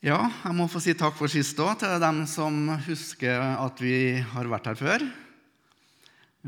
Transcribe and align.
Ja, 0.00 0.30
jeg 0.46 0.56
må 0.56 0.64
få 0.64 0.80
si 0.80 0.94
takk 0.96 1.12
for 1.12 1.28
sist 1.28 1.58
òg, 1.60 1.74
til 1.82 1.98
dem 2.00 2.22
som 2.24 2.70
husker 2.86 3.36
at 3.36 3.82
vi 3.84 4.16
har 4.30 4.48
vært 4.48 4.70
her 4.70 4.78
før. 4.78 5.02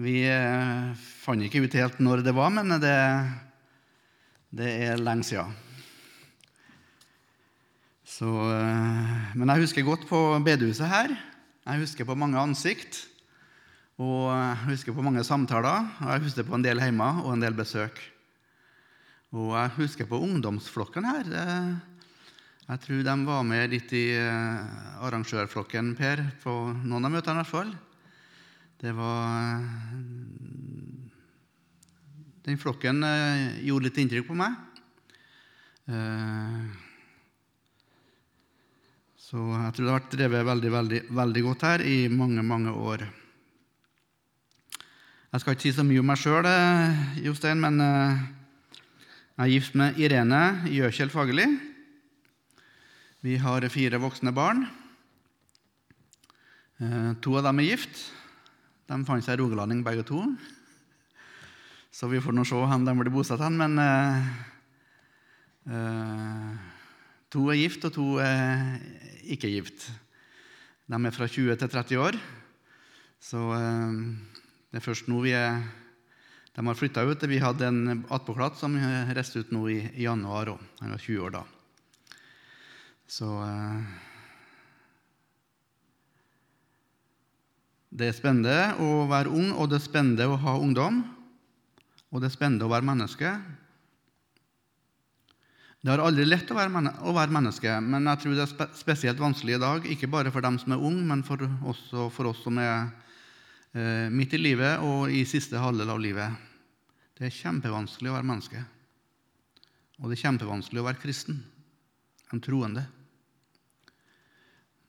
Vi 0.01 0.23
eh, 0.25 1.03
fant 1.21 1.45
ikke 1.45 1.61
ut 1.61 1.77
helt 1.77 2.01
når 2.01 2.23
det 2.25 2.33
var, 2.33 2.49
men 2.57 2.73
det, 2.81 2.95
det 4.57 4.71
er 4.87 5.05
lenge. 5.05 5.45
Så, 8.09 8.33
eh, 8.57 9.37
men 9.37 9.53
jeg 9.53 9.67
husker 9.67 9.85
godt 9.85 10.09
på 10.09 10.23
bedehuset 10.49 10.89
her. 10.89 11.13
Jeg 11.69 11.85
husker 11.85 12.09
på 12.09 12.17
mange 12.17 12.41
ansikt. 12.41 13.05
Og 14.01 14.33
jeg 14.33 14.59
husker 14.73 14.97
på 14.97 15.05
mange 15.05 15.29
samtaler. 15.29 15.93
Og 16.01 16.09
jeg 16.09 16.25
husker 16.31 16.49
på 16.49 16.57
en 16.57 16.65
del 16.65 16.81
hjemme 16.81 17.13
og 17.21 17.35
en 17.37 17.45
del 17.45 17.61
besøk. 17.61 18.01
Og 19.37 19.53
jeg 19.59 19.77
husker 19.77 20.09
på 20.09 20.25
ungdomsflokken 20.25 21.13
her. 21.13 21.29
Det, 21.29 21.49
jeg 22.63 22.79
tror 22.85 23.01
de 23.03 23.15
var 23.27 23.43
med 23.43 23.73
litt 23.73 23.91
i 23.99 24.05
eh, 24.15 24.99
arrangørflokken, 25.03 25.97
Per, 25.99 26.21
på 26.45 26.53
noen 26.87 27.09
av 27.09 27.11
møtene 27.11 27.35
i 27.35 27.43
hvert 27.43 27.51
fall. 27.51 27.73
Det 28.79 28.93
var 28.95 29.65
Den 32.47 32.59
flokken 32.59 33.03
eh, 33.07 33.59
gjorde 33.67 33.89
litt 33.89 33.99
inntrykk 34.03 34.29
på 34.29 34.37
meg. 34.39 34.55
Eh, 35.91 36.63
så 39.19 39.43
jeg 39.43 39.75
tror 39.75 39.83
det 39.83 39.91
har 39.91 39.99
vært 39.99 40.15
drevet 40.15 40.49
veldig, 40.53 40.73
veldig, 40.77 41.03
veldig 41.19 41.45
godt 41.49 41.67
her 41.67 41.85
i 41.89 41.99
mange, 42.15 42.47
mange 42.47 42.77
år. 42.79 43.05
Jeg 45.33 45.43
skal 45.43 45.57
ikke 45.57 45.67
si 45.67 45.75
så 45.75 45.87
mye 45.89 46.05
om 46.05 46.09
meg 46.13 46.21
sjøl, 46.21 46.47
Jostein, 47.25 47.59
men 47.65 47.81
jeg 47.83 49.45
er 49.47 49.53
gift 49.57 49.79
med 49.81 49.99
Irene 49.99 50.43
Gjøkjell 50.69 51.11
Fagerli. 51.11 51.51
Vi 53.23 53.37
har 53.39 53.63
fire 53.71 54.01
voksne 54.03 54.33
barn. 54.35 54.65
Eh, 56.83 57.13
to 57.23 57.37
av 57.39 57.45
dem 57.47 57.61
er 57.63 57.69
gift. 57.69 58.01
De 58.91 58.97
fant 59.07 59.23
seg 59.23 59.39
rogalanding, 59.39 59.85
begge 59.87 60.03
to. 60.09 60.25
Så 61.95 62.11
vi 62.11 62.19
får 62.19 62.35
nå 62.35 62.43
se 62.43 62.59
hvor 62.59 62.67
de 62.83 62.97
blir 62.99 63.15
bosatt 63.15 63.45
hen. 63.47 63.55
Men 63.61 63.79
eh, 63.79 64.27
to 67.31 67.47
er 67.47 67.61
gift, 67.63 67.87
og 67.87 67.95
to 67.95 68.19
er 68.27 68.83
ikke 69.31 69.55
gift. 69.55 69.87
De 70.91 70.99
er 70.99 71.15
fra 71.15 71.31
20 71.31 71.55
til 71.63 71.71
30 71.79 72.03
år. 72.03 72.19
Så 73.23 73.39
uh, 73.39 73.95
det 74.75 74.83
er 74.83 74.83
først 74.83 75.07
nå 75.07 75.23
vi 75.23 75.31
er 75.39 75.63
De 76.57 76.67
har 76.67 76.75
flytta 76.75 77.07
ut. 77.07 77.23
Vi 77.31 77.39
hadde 77.39 77.71
en 77.71 78.05
attpåklatt 78.11 78.59
som 78.59 78.75
reiste 79.15 79.39
ut 79.47 79.55
nå 79.55 79.69
i, 79.71 79.79
i 79.95 80.11
januar 80.11 80.57
òg. 80.57 80.71
Han 80.83 80.91
var 80.99 81.07
20 81.07 81.23
år 81.23 81.39
da. 81.39 81.47
Så 83.11 83.29
eh, 83.45 84.09
Det 87.93 88.07
er 88.09 88.15
spennende 88.17 88.55
å 88.81 89.03
være 89.11 89.29
ung, 89.29 89.51
og 89.53 89.69
det 89.69 89.77
er 89.77 89.85
spennende 89.85 90.31
å 90.33 90.39
ha 90.41 90.55
ungdom. 90.57 91.03
Og 92.09 92.23
det 92.23 92.31
er 92.31 92.33
spennende 92.33 92.65
å 92.65 92.73
være 92.73 92.89
menneske. 92.89 93.33
Det 95.83 95.91
har 95.91 96.01
aldri 96.01 96.25
lett 96.25 96.49
å 96.49 96.57
være, 96.57 97.29
menneske, 97.35 97.75
men 97.85 98.07
jeg 98.07 98.23
tror 98.23 98.37
det 98.39 98.47
er 98.47 98.73
spesielt 98.79 99.21
vanskelig 99.21 99.59
i 99.59 99.61
dag. 99.61 99.89
Ikke 99.93 100.09
bare 100.09 100.33
for 100.33 100.45
dem 100.45 100.57
som 100.63 100.73
er 100.73 100.85
unge, 100.89 101.05
men 101.05 101.25
for 101.27 101.43
også 101.43 102.07
for 102.15 102.31
oss 102.31 102.41
som 102.47 102.61
er 102.63 102.87
eh, 103.75 104.09
midt 104.09 104.39
i 104.39 104.41
livet 104.41 104.81
og 104.87 105.13
i 105.13 105.27
siste 105.29 105.61
halvdel 105.61 105.93
av 105.93 106.01
livet. 106.01 106.39
Det 107.19 107.27
er 107.29 107.35
kjempevanskelig 107.35 108.09
å 108.09 108.15
være 108.15 108.31
menneske. 108.31 108.63
Og 110.01 110.09
det 110.09 110.17
er 110.17 110.25
kjempevanskelig 110.31 110.81
å 110.81 110.87
være 110.87 111.03
kristen, 111.03 111.43
en 112.33 112.41
troende. 112.41 112.85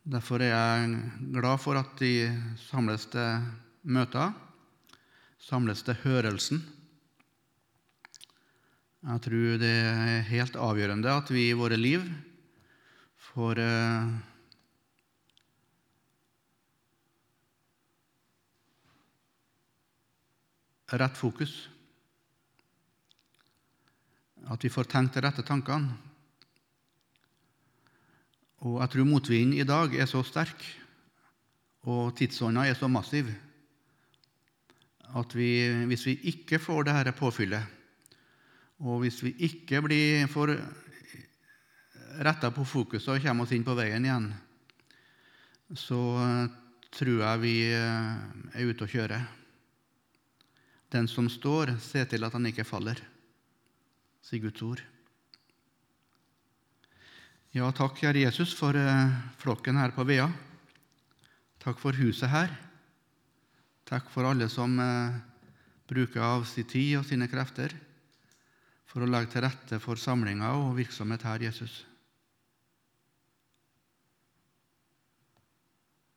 Derfor 0.03 0.43
er 0.43 0.51
jeg 0.51 0.95
glad 1.31 1.59
for 1.63 1.79
at 1.79 1.91
de 1.99 2.27
samles 2.59 3.05
til 3.11 3.45
møter, 3.83 4.33
samles 5.39 5.83
til 5.83 5.99
hørelsen. 6.03 6.63
Jeg 9.03 9.23
tror 9.25 9.57
det 9.59 9.71
er 9.83 10.27
helt 10.29 10.55
avgjørende 10.55 11.11
at 11.11 11.31
vi 11.31 11.49
i 11.49 11.55
våre 11.59 11.75
liv 11.79 12.05
får 13.33 13.59
eh, 13.59 14.13
rett 20.99 21.19
fokus. 21.19 21.57
At 24.47 24.63
vi 24.63 24.71
får 24.71 24.87
tenkt 24.91 25.15
de 25.15 25.23
rette 25.23 25.43
tankene. 25.47 26.12
Og 28.63 28.79
jeg 28.79 28.93
tror 28.93 29.07
motvinden 29.07 29.57
i 29.59 29.67
dag 29.67 29.95
er 29.99 30.07
så 30.07 30.21
sterk, 30.23 30.61
og 31.83 32.13
tidsånda 32.15 32.63
er 32.63 32.77
så 32.79 32.87
massiv, 32.87 33.27
at 35.13 35.35
vi, 35.35 35.49
hvis 35.89 36.05
vi 36.07 36.13
ikke 36.31 36.61
får 36.63 36.87
dette 36.87 37.11
påfyllet, 37.17 37.65
og 38.79 39.03
hvis 39.03 39.19
vi 39.25 39.33
ikke 39.49 39.81
blir 39.83 40.29
for 40.31 40.53
retta 42.23 42.53
på 42.55 42.63
fokuset 42.63 43.11
og 43.11 43.25
kommer 43.25 43.43
oss 43.43 43.51
inn 43.55 43.67
på 43.67 43.75
veien 43.75 44.07
igjen, 44.07 44.31
så 45.75 45.99
tror 46.93 47.19
jeg 47.19 47.43
vi 47.43 47.55
er 47.73 48.69
ute 48.69 48.87
å 48.87 48.91
kjøre. 48.95 49.19
Den 50.93 51.09
som 51.11 51.27
står, 51.27 51.75
ser 51.83 52.07
til 52.07 52.23
at 52.23 52.35
han 52.37 52.47
ikke 52.47 52.67
faller, 52.67 52.99
sier 54.23 54.43
Guds 54.47 54.63
ord. 54.63 54.83
Ja, 57.53 57.67
takk, 57.69 57.99
kjære 58.01 58.23
Jesus, 58.23 58.49
for 58.57 58.73
eh, 58.73 59.11
flokken 59.37 59.77
her 59.77 59.91
på 59.93 60.01
Vea. 60.09 60.25
Takk 61.61 61.77
for 61.77 61.93
huset 61.93 62.31
her. 62.31 62.49
Takk 63.85 64.07
for 64.09 64.25
alle 64.25 64.47
som 64.49 64.73
eh, 64.81 65.19
bruker 65.85 66.25
av 66.25 66.47
sin 66.49 66.65
tid 66.65 66.95
og 66.97 67.05
sine 67.05 67.27
krefter 67.29 67.75
for 68.89 69.05
å 69.05 69.09
legge 69.11 69.35
til 69.35 69.45
rette 69.45 69.77
for 69.83 70.01
samlinger 70.01 70.63
og 70.63 70.73
virksomhet 70.79 71.27
her, 71.29 71.45
Jesus. 71.45 71.75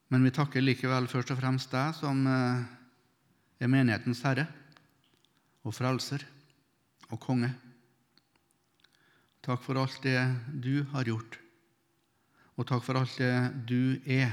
Men 0.08 0.24
vi 0.24 0.32
takker 0.32 0.64
likevel 0.64 1.04
først 1.12 1.36
og 1.36 1.42
fremst 1.42 1.76
deg 1.76 2.00
som 2.00 2.24
eh, 2.32 2.64
er 3.60 3.74
menighetens 3.76 4.24
herre 4.24 4.48
og 5.68 5.76
frelser 5.76 6.24
og 7.10 7.20
konge. 7.20 7.52
Takk 9.46 9.62
for 9.62 9.78
alt 9.78 10.00
det 10.02 10.18
du 10.58 10.82
har 10.90 11.06
gjort, 11.06 11.36
og 12.58 12.66
takk 12.66 12.80
for 12.82 12.98
alt 12.98 13.12
det 13.20 13.34
du 13.70 13.94
er, 14.10 14.32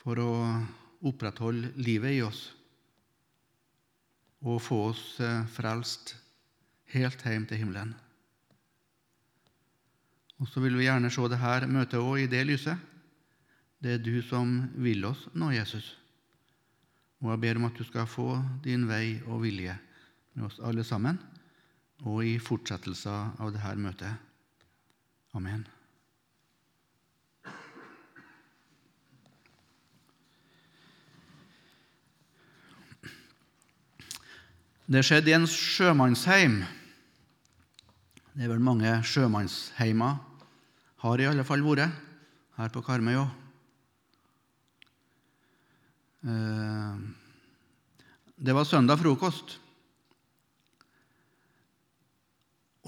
for 0.00 0.18
å 0.18 0.32
opprettholde 1.06 1.70
livet 1.78 2.16
i 2.16 2.24
oss 2.26 2.40
og 4.42 4.58
få 4.62 4.80
oss 4.88 5.02
eh, 5.22 5.46
frelst 5.50 6.16
helt 6.94 7.22
hjem 7.22 7.46
til 7.46 7.62
himmelen. 7.62 7.94
Og 10.38 10.50
så 10.50 10.62
vil 10.62 10.78
vi 10.78 10.86
gjerne 10.86 11.10
se 11.10 11.30
dette 11.30 11.70
møtet 11.70 11.98
òg 12.02 12.24
i 12.24 12.28
det 12.30 12.44
lyset. 12.46 12.78
Det 13.78 13.94
er 13.94 14.02
du 14.02 14.22
som 14.26 14.58
vil 14.78 15.06
oss 15.06 15.26
nå, 15.38 15.52
Jesus. 15.54 15.94
Og 17.22 17.30
jeg 17.34 17.42
ber 17.46 17.58
om 17.58 17.66
at 17.70 17.78
du 17.78 17.86
skal 17.86 18.10
få 18.10 18.30
din 18.62 18.86
vei 18.90 19.18
og 19.26 19.42
vilje 19.46 19.74
med 20.34 20.50
oss 20.50 20.62
alle 20.62 20.86
sammen 20.86 21.18
og 22.06 22.22
i 22.26 22.36
fortsettelsen 22.42 23.40
av 23.42 23.50
dette 23.54 23.74
møtet. 23.80 24.14
Amen. 25.34 25.66
Det 34.88 35.02
skjedde 35.04 35.28
i 35.28 35.36
en 35.36 35.44
sjømannsheim. 35.50 36.62
Det 38.32 38.46
er 38.46 38.52
vel 38.54 38.62
mange 38.62 38.94
sjømannsheimer 39.04 40.16
har 41.02 41.20
i 41.20 41.26
alle 41.28 41.44
fall 41.46 41.62
vært 41.62 41.92
her 42.58 42.72
på 42.74 42.82
Karmøy 42.86 43.18
òg. 43.20 43.28
Eh, 46.26 46.94
det 48.38 48.54
var 48.54 48.66
søndag 48.66 48.98
frokost. 49.02 49.58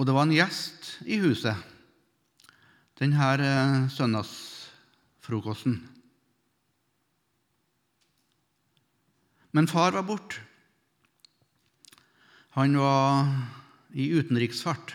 Og 0.01 0.07
det 0.09 0.15
var 0.17 0.25
en 0.25 0.33
gjest 0.33 0.95
i 1.05 1.19
huset 1.21 1.67
denne 3.01 3.27
eh, 3.41 3.89
søndagsfrokosten. 3.93 5.75
Men 9.57 9.69
far 9.69 9.93
var 9.93 10.07
borte. 10.09 10.41
Han 12.57 12.77
var 12.81 13.29
i 13.93 14.09
utenriksfart. 14.17 14.95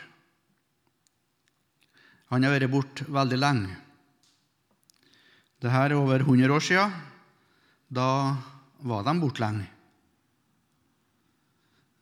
Han 2.33 2.45
har 2.45 2.53
vært 2.53 2.73
borte 2.73 3.05
veldig 3.09 3.39
lenge. 3.41 3.77
Dette 5.61 5.85
er 5.85 5.97
over 5.97 6.25
100 6.25 6.49
år 6.49 6.65
siden. 6.65 6.97
Da 7.89 8.09
var 8.85 9.05
de 9.05 9.17
borte 9.21 9.45
lenge. 9.45 9.74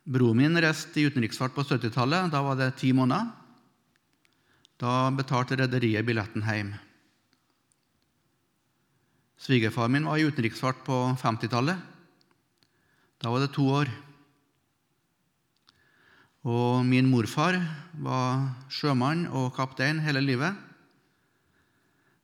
Broren 0.04 0.36
min 0.36 0.60
reiste 0.60 1.00
i 1.00 1.08
utenriksfart 1.08 1.54
på 1.56 1.64
70-tallet. 1.64 2.28
Da 2.32 2.42
var 2.44 2.58
det 2.60 2.74
ti 2.82 2.92
måneder. 2.92 3.30
Da 4.76 5.08
betalte 5.16 5.56
rederiet 5.56 6.04
billetten 6.04 6.44
hjem. 6.44 6.74
Svigerfaren 9.40 9.96
min 9.96 10.08
var 10.08 10.20
i 10.20 10.26
utenriksfart 10.28 10.84
på 10.84 10.98
50-tallet. 11.22 11.80
Da 13.24 13.32
var 13.32 13.46
det 13.46 13.54
to 13.56 13.64
år. 13.72 13.92
Og 16.44 16.84
min 16.84 17.08
morfar 17.08 17.56
var 18.04 18.50
sjømann 18.68 19.30
og 19.32 19.54
kaptein 19.56 20.02
hele 20.04 20.20
livet. 20.20 20.52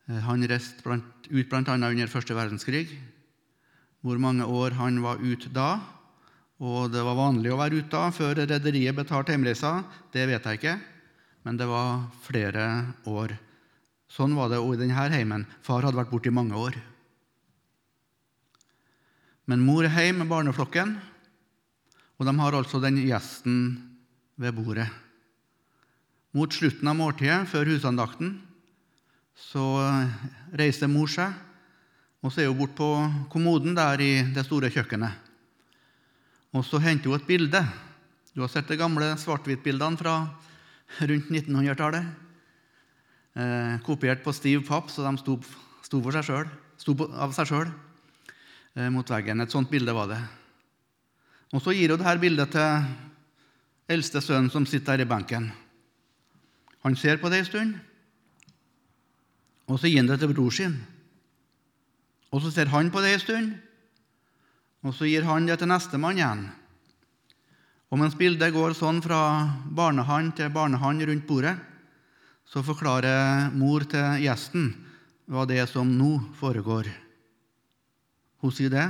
Eh, 0.09 0.19
han 0.25 0.43
reiste 0.43 0.83
blant, 0.83 1.29
ut 1.31 1.47
bl.a. 1.47 1.63
under 1.63 2.11
første 2.11 2.35
verdenskrig. 2.35 2.89
Hvor 4.03 4.19
mange 4.19 4.43
år 4.43 4.75
han 4.75 4.99
var 5.03 5.23
ute 5.23 5.47
da, 5.55 5.77
og 6.59 6.89
det 6.91 7.01
var 7.05 7.15
vanlig 7.15 7.53
å 7.53 7.59
være 7.59 7.79
ute 7.79 7.99
før 8.11 8.41
rederiet 8.43 8.95
betalte 8.97 9.31
hjemreisa, 9.31 9.77
det 10.11 10.25
vet 10.27 10.43
jeg 10.43 10.59
ikke, 10.59 10.75
men 11.47 11.59
det 11.59 11.67
var 11.69 12.01
flere 12.25 12.65
år. 13.07 13.31
Sånn 14.11 14.35
var 14.35 14.49
det 14.51 14.59
òg 14.59 14.75
i 14.75 14.81
denne 14.81 15.05
heimen. 15.13 15.45
Far 15.63 15.85
hadde 15.85 15.99
vært 16.01 16.11
borte 16.11 16.27
i 16.27 16.35
mange 16.35 16.57
år. 16.59 16.75
Men 19.49 19.63
mor 19.63 19.87
er 19.87 19.93
hjemme 19.95 20.25
med 20.25 20.33
barneflokken, 20.33 20.97
og 22.19 22.27
de 22.27 22.33
har 22.41 22.57
altså 22.57 22.81
den 22.83 22.99
gjesten 23.05 23.55
ved 24.35 24.57
bordet. 24.57 24.89
Mot 26.35 26.51
slutten 26.53 26.91
av 26.91 26.99
måltidet, 26.99 27.47
før 27.49 27.71
husandakten, 27.71 28.35
så 29.39 29.63
reiser 30.59 30.91
mor 30.91 31.07
seg, 31.09 31.31
og 32.19 32.35
så 32.35 32.43
er 32.43 32.51
hun 32.51 32.59
bort 32.59 32.75
på 32.75 32.91
kommoden 33.31 33.77
der 33.77 34.03
i 34.03 34.11
det 34.35 34.43
store 34.45 34.69
kjøkkenet. 34.73 35.28
Og 36.53 36.65
så 36.65 36.79
henter 36.81 37.11
hun 37.11 37.19
et 37.19 37.27
bilde. 37.27 37.61
Du 38.33 38.41
har 38.41 38.49
sett 38.49 38.69
de 38.69 38.77
gamle 38.79 39.11
svart-hvitt-bildene 39.21 39.99
fra 39.99 40.15
rundt 40.99 41.29
1900-tallet. 41.29 42.09
Eh, 43.39 43.75
kopiert 43.85 44.23
på 44.25 44.33
stiv 44.33 44.65
papp, 44.67 44.89
så 44.89 45.05
de 45.05 45.13
sto, 45.21 45.37
sto, 45.85 46.01
seg 46.11 46.25
selv, 46.25 46.57
sto 46.81 46.95
av 47.13 47.35
seg 47.37 47.51
sjøl. 47.51 47.69
Eh, 48.75 48.89
mot 48.93 49.09
veggen. 49.09 49.41
Et 49.41 49.51
sånt 49.51 49.69
bilde 49.69 49.93
var 49.93 50.09
det. 50.09 50.19
Og 51.53 51.61
Så 51.61 51.73
gir 51.73 51.89
hun 51.89 51.97
dette 51.97 52.21
bildet 52.21 52.51
til 52.53 52.85
eldste 53.89 54.21
sønnen 54.21 54.51
som 54.53 54.65
sitter 54.65 54.97
der 54.97 55.05
i 55.05 55.09
benken. 55.09 55.51
Han 56.83 56.95
ser 56.95 57.17
på 57.17 57.29
det 57.29 57.39
en 57.39 57.45
stund, 57.45 57.73
og 59.67 59.79
så 59.79 59.89
gir 59.89 59.99
han 59.99 60.07
det 60.07 60.19
til 60.19 60.33
bror 60.33 60.51
sin. 60.51 60.77
Og 62.31 62.41
Så 62.41 62.51
ser 62.51 62.69
han 62.69 62.91
på 62.91 63.01
det 63.01 63.13
en 63.13 63.19
stund, 63.19 63.55
og 64.85 64.95
så 64.95 65.07
gir 65.09 65.27
han 65.27 65.47
det 65.47 65.59
til 65.59 65.69
nestemann 65.69 66.19
igjen. 66.19 66.43
Og 67.89 67.99
mens 67.99 68.15
bildet 68.15 68.53
går 68.53 68.75
sånn 68.77 69.01
fra 69.01 69.21
barnehånd 69.75 70.35
til 70.37 70.51
barnehånd 70.53 71.03
rundt 71.09 71.25
bordet, 71.27 71.55
så 72.49 72.63
forklarer 72.65 73.49
mor 73.53 73.85
til 73.89 74.23
gjesten 74.23 74.71
hva 75.29 75.45
det 75.49 75.59
er 75.61 75.69
som 75.69 75.89
nå 75.97 76.15
foregår. 76.39 76.89
Hun 78.41 78.53
sier 78.55 78.71
det. 78.73 78.87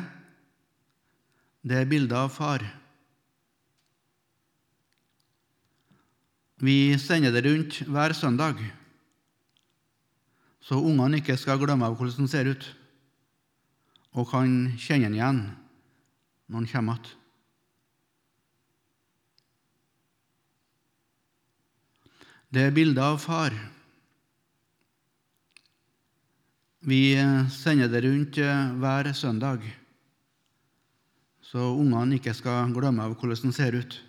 Det 1.66 1.80
er 1.80 1.90
bildet 1.90 2.16
av 2.16 2.30
far. 2.32 2.64
Vi 6.60 6.96
sender 7.00 7.34
det 7.34 7.44
rundt 7.48 7.80
hver 7.88 8.14
søndag, 8.16 8.60
så 10.60 10.76
ungene 10.76 11.22
ikke 11.22 11.38
skal 11.40 11.60
glemme 11.60 11.88
hvordan 11.88 12.26
den 12.26 12.32
ser 12.32 12.52
ut, 12.52 12.66
og 14.12 14.28
kan 14.28 14.76
kjenne 14.76 15.08
den 15.08 15.16
igjen 15.18 15.40
når 16.50 16.64
han 16.64 16.70
kommer 16.72 16.98
igjen. 16.98 17.16
Det 22.50 22.64
er 22.66 22.74
bildet 22.74 23.04
av 23.06 23.20
far. 23.22 23.54
Vi 26.90 27.14
sender 27.54 27.92
det 27.92 28.02
rundt 28.02 28.40
eh, 28.42 28.72
hver 28.82 29.12
søndag, 29.14 29.68
så 31.46 31.68
ungene 31.76 32.18
ikke 32.18 32.34
skal 32.34 32.74
glemme 32.74 33.06
av 33.06 33.14
hvordan 33.14 33.44
den 33.44 33.54
ser 33.54 33.78
ut, 33.78 34.00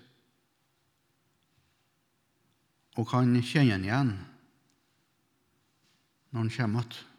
og 2.97 3.11
kan 3.13 3.37
kjenne 3.45 3.77
den 3.77 3.89
igjen 3.91 4.17
når 6.31 6.47
han 6.47 6.53
kommer 6.57 6.89
igjen. 6.89 7.10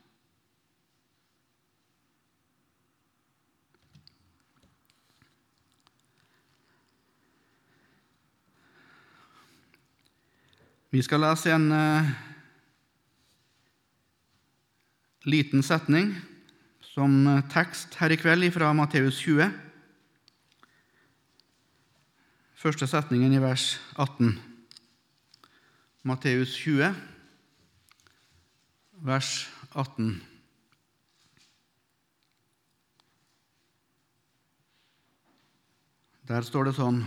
Vi 10.91 10.99
skal 10.99 11.21
lese 11.23 11.53
en 11.55 11.69
uh, 11.71 12.07
liten 15.23 15.63
setning 15.63 16.09
som 16.83 17.13
tekst 17.53 17.95
her 18.01 18.11
i 18.11 18.17
kveld 18.19 18.49
fra 18.51 18.73
Matteus 18.75 19.21
20. 19.23 19.47
Første 22.59 22.89
setningen 22.91 23.31
i 23.31 23.39
vers 23.39 23.77
18. 23.95 24.33
Matteus 26.03 26.57
20, 26.59 26.91
vers 29.07 29.31
18. 29.71 30.11
Der 36.27 36.43
står 36.51 36.67
det 36.67 36.75
sånn 36.75 37.01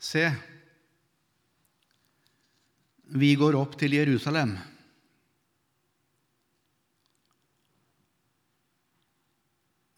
Se, 0.00 0.24
vi 3.12 3.34
går 3.36 3.56
opp 3.58 3.76
til 3.78 3.92
Jerusalem. 3.96 4.54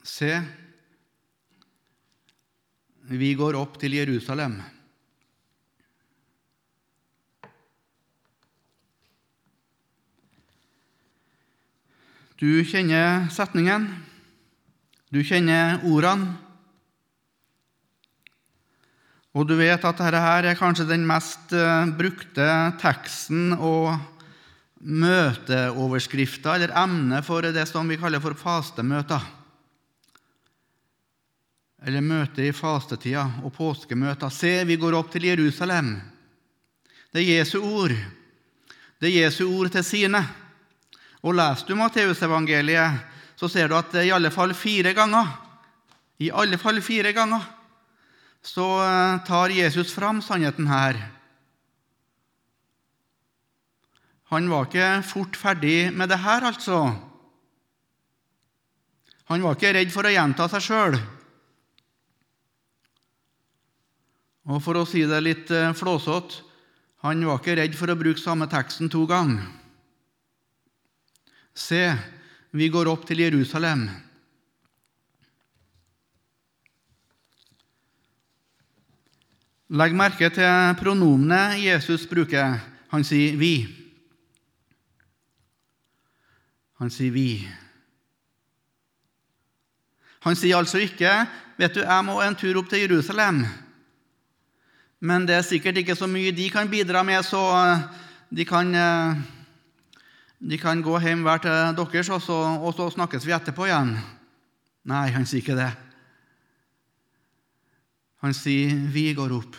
Se, 0.06 0.32
vi 3.10 3.34
går 3.38 3.58
opp 3.58 3.78
til 3.78 3.94
Jerusalem. 3.98 4.58
Du 12.36 12.50
kjenner 12.68 13.30
setningen, 13.32 13.86
du 15.08 15.22
kjenner 15.24 15.80
ordene, 15.88 16.45
og 19.36 19.44
du 19.44 19.52
vet 19.58 19.82
at 19.84 19.98
dette 20.00 20.20
her 20.24 20.48
er 20.48 20.56
kanskje 20.56 20.88
den 20.88 21.04
mest 21.08 21.52
eh, 21.52 21.90
brukte 21.92 22.46
teksten 22.80 23.52
og 23.56 23.92
møteoverskrifta, 24.80 26.54
eller 26.56 26.72
emnet 26.76 27.26
for 27.26 27.44
det 27.44 27.66
som 27.68 27.88
vi 27.88 27.98
kaller 28.00 28.22
for 28.24 28.36
fastemøter 28.38 29.24
eller 31.86 32.02
møte 32.02 32.42
i 32.42 32.54
fastetida 32.56 33.22
og 33.46 33.52
påskemøter. 33.54 34.32
Se, 34.34 34.64
vi 34.66 34.78
går 34.80 34.96
opp 34.98 35.12
til 35.12 35.28
Jerusalem. 35.28 35.92
Det 37.14 37.20
er 37.22 37.38
Jesu 37.38 37.60
ord. 37.60 37.94
Det 38.98 39.10
er 39.10 39.26
Jesu 39.26 39.44
ord 39.46 39.70
til 39.70 39.84
sine. 39.86 40.22
Og 41.22 41.36
Leser 41.36 41.68
du 41.68 41.76
Matteusevangeliet, 41.78 43.04
så 43.38 43.46
ser 43.52 43.68
du 43.70 43.76
at 43.78 43.92
det 43.92 44.02
er 44.02 44.08
i 44.08 44.16
alle 44.16 44.32
fall 44.34 44.54
fire 44.56 44.96
ganger 44.96 45.30
i 46.22 46.30
alle 46.32 46.56
fall 46.56 46.78
fire 46.80 47.12
ganger 47.12 47.42
så 48.46 48.66
eh, 48.84 49.24
tar 49.26 49.54
Jesus 49.54 49.90
fram 49.94 50.22
sannheten 50.22 50.68
her. 50.70 51.00
Han 54.30 54.48
var 54.50 54.66
ikke 54.66 55.02
fort 55.06 55.36
ferdig 55.38 55.90
med 55.94 56.10
det 56.10 56.20
her, 56.22 56.46
altså. 56.46 56.78
Han 59.26 59.42
var 59.42 59.58
ikke 59.58 59.74
redd 59.74 59.90
for 59.94 60.06
å 60.06 60.14
gjenta 60.14 60.46
seg 60.50 60.62
sjøl. 60.62 60.98
Og 64.46 64.62
for 64.62 64.78
å 64.78 64.86
si 64.86 65.02
det 65.10 65.22
litt 65.26 65.50
eh, 65.50 65.74
flåsete 65.74 66.44
han 67.04 67.22
var 67.22 67.38
ikke 67.38 67.54
redd 67.58 67.74
for 67.78 67.92
å 67.92 67.98
bruke 67.98 68.18
samme 68.18 68.48
teksten 68.50 68.88
to 68.90 69.04
ganger. 69.06 69.44
Se, 71.54 71.92
vi 72.50 72.66
går 72.72 72.88
opp 72.90 73.04
til 73.06 73.20
Jerusalem. 73.22 73.84
Legg 79.66 79.96
merke 79.98 80.28
til 80.30 80.76
pronomene 80.78 81.56
Jesus 81.58 82.06
bruker. 82.06 82.60
Han 82.88 83.04
sier 83.04 83.34
'vi'. 83.36 83.66
Han 86.78 86.90
sier 86.90 87.10
'vi'. 87.10 87.48
Han 90.20 90.36
sier 90.36 90.56
altså 90.56 90.78
ikke 90.78 91.26
'Vet 91.58 91.74
du, 91.74 91.80
jeg 91.80 92.04
må 92.04 92.20
en 92.22 92.34
tur 92.34 92.58
opp 92.58 92.68
til 92.68 92.78
Jerusalem'. 92.88 93.46
Men 95.00 95.26
det 95.26 95.34
er 95.34 95.42
sikkert 95.42 95.76
ikke 95.76 95.96
så 95.96 96.06
mye 96.06 96.32
de 96.32 96.50
kan 96.50 96.70
bidra 96.70 97.02
med, 97.02 97.22
så 97.22 97.40
eh, 97.64 97.78
de 98.36 98.44
kan, 98.44 98.74
eh, 98.74 99.16
de 100.50 100.58
kan 100.58 100.82
gå 100.82 100.98
hjem 100.98 101.22
hver 101.22 101.38
til 101.38 101.50
deres, 101.76 102.08
og 102.08 102.22
så, 102.22 102.32
og 102.32 102.74
så 102.74 102.90
snakkes 102.90 103.26
vi 103.26 103.32
etterpå 103.32 103.64
igjen. 103.64 103.98
Nei, 104.84 105.10
han 105.10 105.26
sier 105.26 105.42
ikke 105.42 105.56
det. 105.56 105.85
Han 108.26 108.34
sier, 108.34 108.74
'Vi 108.74 109.14
går 109.14 109.30
opp'. 109.30 109.56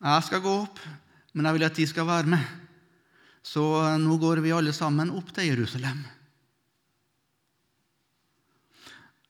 Jeg 0.00 0.22
skal 0.24 0.40
gå 0.40 0.52
opp, 0.62 0.78
men 1.34 1.44
jeg 1.44 1.54
vil 1.54 1.64
at 1.66 1.74
de 1.76 1.86
skal 1.86 2.06
være 2.06 2.30
med. 2.32 2.44
Så 3.44 3.60
nå 4.00 4.16
går 4.16 4.40
vi 4.40 4.54
alle 4.56 4.72
sammen 4.72 5.10
opp 5.10 5.28
til 5.34 5.50
Jerusalem. 5.50 6.00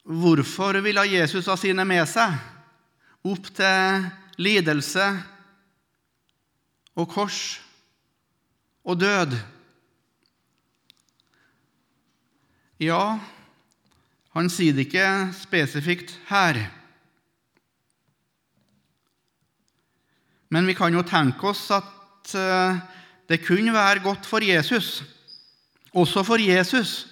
Hvorfor 0.05 0.79
ville 0.81 1.07
Jesus 1.11 1.51
ha 1.51 1.57
sine 1.57 1.85
med 1.85 2.07
seg 2.07 2.31
opp 3.27 3.51
til 3.51 4.07
lidelse 4.39 5.09
og 6.95 7.11
kors 7.11 7.59
og 8.87 9.03
død? 9.03 9.35
Ja, 12.79 13.19
han 14.31 14.47
sier 14.47 14.79
det 14.79 14.87
ikke 14.87 15.33
spesifikt 15.35 16.21
her. 16.31 16.78
Men 20.51 20.67
vi 20.67 20.77
kan 20.77 20.95
jo 20.95 21.05
tenke 21.05 21.51
oss 21.51 21.67
at 21.75 22.35
eh, 22.35 22.81
det 23.29 23.43
kunne 23.45 23.73
være 23.73 24.03
godt 24.05 24.27
for 24.27 24.45
Jesus, 24.45 25.03
også 25.93 26.23
for 26.25 26.41
Jesus, 26.41 27.07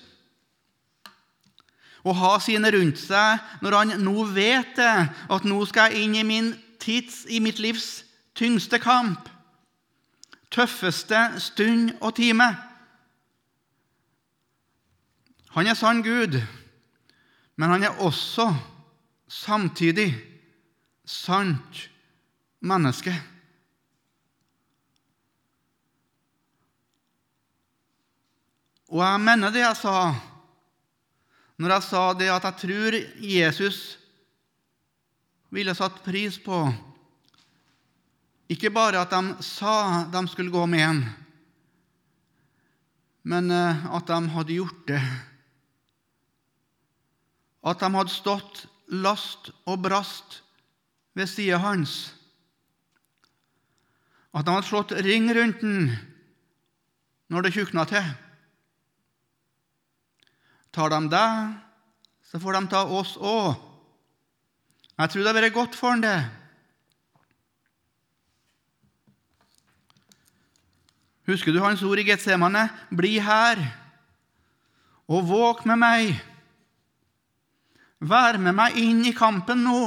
å 2.07 2.15
ha 2.15 2.37
sine 2.41 2.71
rundt 2.71 3.01
seg 3.03 3.63
når 3.65 3.77
han 3.77 3.95
nå 4.01 4.25
vet 4.31 4.77
det, 4.79 4.95
at 5.11 5.49
nå 5.49 5.59
skal 5.67 5.93
jeg 5.93 6.07
inn 6.07 6.15
i, 6.15 6.23
min 6.27 6.53
tids, 6.81 7.25
i 7.29 7.41
mitt 7.43 7.59
livs 7.59 8.05
tyngste 8.37 8.79
kamp, 8.79 9.29
tøffeste 10.55 11.19
stund 11.43 11.97
og 12.01 12.15
time. 12.17 12.47
Han 15.57 15.67
er 15.67 15.77
sann 15.77 16.05
Gud, 16.05 16.39
men 17.57 17.75
han 17.75 17.85
er 17.89 18.01
også 18.05 18.53
samtidig 19.29 20.13
sant 21.09 21.89
menneske. 22.67 23.15
Og 28.87 29.03
jeg 29.03 29.23
mener 29.23 29.55
det 29.55 29.65
jeg 29.65 29.79
sa 29.83 29.99
når 31.57 31.73
jeg 31.73 31.85
sa 31.87 32.03
det 32.13 32.29
at 32.29 32.45
jeg 32.45 32.61
tror 32.61 32.97
Jesus 33.25 33.79
ville 35.49 35.73
satt 35.75 36.03
pris 36.05 36.37
på 36.43 36.59
ikke 38.53 38.71
bare 38.71 39.01
at 39.03 39.11
de 39.11 39.43
sa 39.43 40.05
de 40.13 40.23
skulle 40.31 40.55
gå 40.55 40.67
med 40.71 40.85
ham, 40.85 41.01
men 43.27 43.51
eh, 43.51 43.87
at 43.91 44.07
de 44.07 44.19
hadde 44.31 44.55
gjort 44.55 44.85
det. 44.87 45.03
At 47.67 47.83
de 47.83 47.91
hadde 47.91 48.15
stått 48.15 48.67
last 48.87 49.51
og 49.67 49.83
brast 49.83 50.43
ved 51.19 51.27
sida 51.27 51.59
hans. 51.59 52.16
At 54.37 54.45
de 54.45 54.53
hadde 54.53 54.69
slått 54.69 54.93
ring 55.01 55.31
rundt 55.33 55.63
den 55.65 55.89
når 57.33 57.47
det 57.47 57.55
tjukna 57.57 57.87
til. 57.89 58.05
Tar 60.77 60.93
de 60.93 60.99
deg, 61.09 61.55
så 62.27 62.39
får 62.43 62.59
de 62.59 62.69
ta 62.71 62.83
oss 62.85 63.15
òg. 63.17 63.57
Jeg 64.97 65.13
tror 65.13 65.25
det 65.25 65.31
har 65.33 65.39
vært 65.41 65.57
godt 65.57 65.79
for 65.79 65.95
han 65.95 66.05
det. 66.05 66.19
Husker 71.27 71.53
du 71.53 71.59
hans 71.65 71.83
ord 71.83 71.99
i 71.99 72.07
Getsemane? 72.07 72.69
Bli 72.95 73.17
her 73.19 73.59
og 75.11 75.27
våk 75.27 75.65
med 75.67 75.81
meg. 75.81 76.13
Vær 78.05 78.39
med 78.39 78.55
meg 78.55 78.77
inn 78.79 79.01
i 79.09 79.17
kampen 79.17 79.65
nå. 79.65 79.81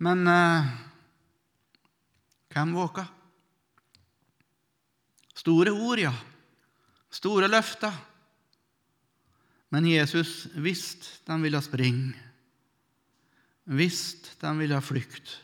Men 0.00 0.22
eh, 0.30 0.70
hvem 2.50 2.74
våka? 2.74 3.06
Store 5.34 5.72
ord, 5.72 6.02
ja. 6.02 6.12
Store 7.10 7.48
løfter. 7.50 7.94
Men 9.70 9.86
Jesus 9.86 10.48
visste 10.58 11.20
de 11.28 11.36
ville 11.44 11.60
springe, 11.62 12.18
visste 13.70 14.34
de 14.40 14.50
ville 14.58 14.80
flykte. 14.82 15.38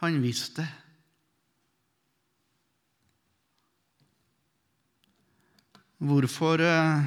Han 0.00 0.22
visste 0.24 0.64
det. 0.64 0.70
Hvorfor 6.04 6.60
eh, 6.60 7.04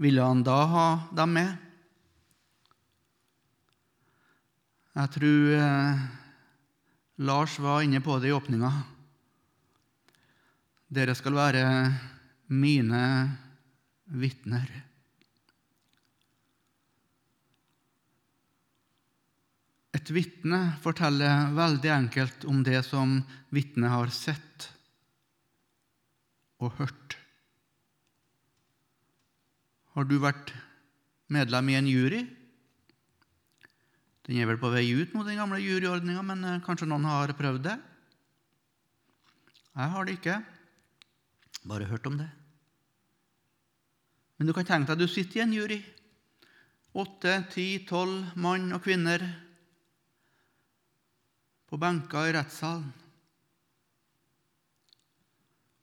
ville 0.00 0.24
han 0.24 0.44
da 0.44 0.58
ha 0.72 0.88
dem 1.16 1.34
med? 1.36 1.67
Jeg 4.98 5.10
tror 5.14 5.52
eh, 5.54 5.98
Lars 7.22 7.52
var 7.62 7.84
inne 7.86 8.00
på 8.02 8.16
det 8.18 8.32
i 8.32 8.34
åpninga. 8.34 8.70
Dere 10.90 11.14
skal 11.14 11.36
være 11.36 11.62
mine 12.50 13.02
vitner. 14.18 14.66
Et 19.94 20.10
vitne 20.10 20.58
forteller 20.82 21.52
veldig 21.54 21.92
enkelt 21.94 22.48
om 22.50 22.64
det 22.66 22.80
som 22.88 23.20
vitnet 23.54 23.94
har 23.94 24.10
sett 24.10 24.66
og 26.58 26.74
hørt. 26.80 27.14
Har 29.94 30.10
du 30.10 30.16
vært 30.26 30.50
medlem 31.30 31.70
i 31.70 31.78
en 31.78 31.92
jury? 31.92 32.24
Den 34.28 34.42
er 34.42 34.48
vel 34.50 34.58
på 34.60 34.68
vei 34.68 34.84
ut 34.92 35.14
mot 35.16 35.24
den 35.24 35.38
gamle 35.40 35.56
juryordninga, 35.62 36.20
men 36.20 36.44
eh, 36.44 36.60
kanskje 36.66 36.88
noen 36.90 37.06
har 37.08 37.32
prøvd 37.32 37.62
det? 37.64 37.78
Jeg 39.72 39.92
har 39.94 40.04
det 40.04 40.16
ikke. 40.18 40.34
Bare 41.68 41.88
hørt 41.88 42.06
om 42.10 42.18
det. 42.20 42.26
Men 44.36 44.50
du 44.50 44.52
kan 44.52 44.68
tenke 44.68 44.90
deg 44.90 44.98
at 44.98 45.00
du 45.00 45.08
sitter 45.08 45.40
i 45.40 45.44
en 45.46 45.54
jury. 45.56 45.78
Åtte, 46.98 47.38
ti, 47.54 47.66
tolv 47.88 48.36
mann 48.36 48.68
og 48.76 48.82
kvinner 48.84 49.24
på 51.68 51.80
benker 51.80 52.28
i 52.28 52.36
rettssalen. 52.36 52.92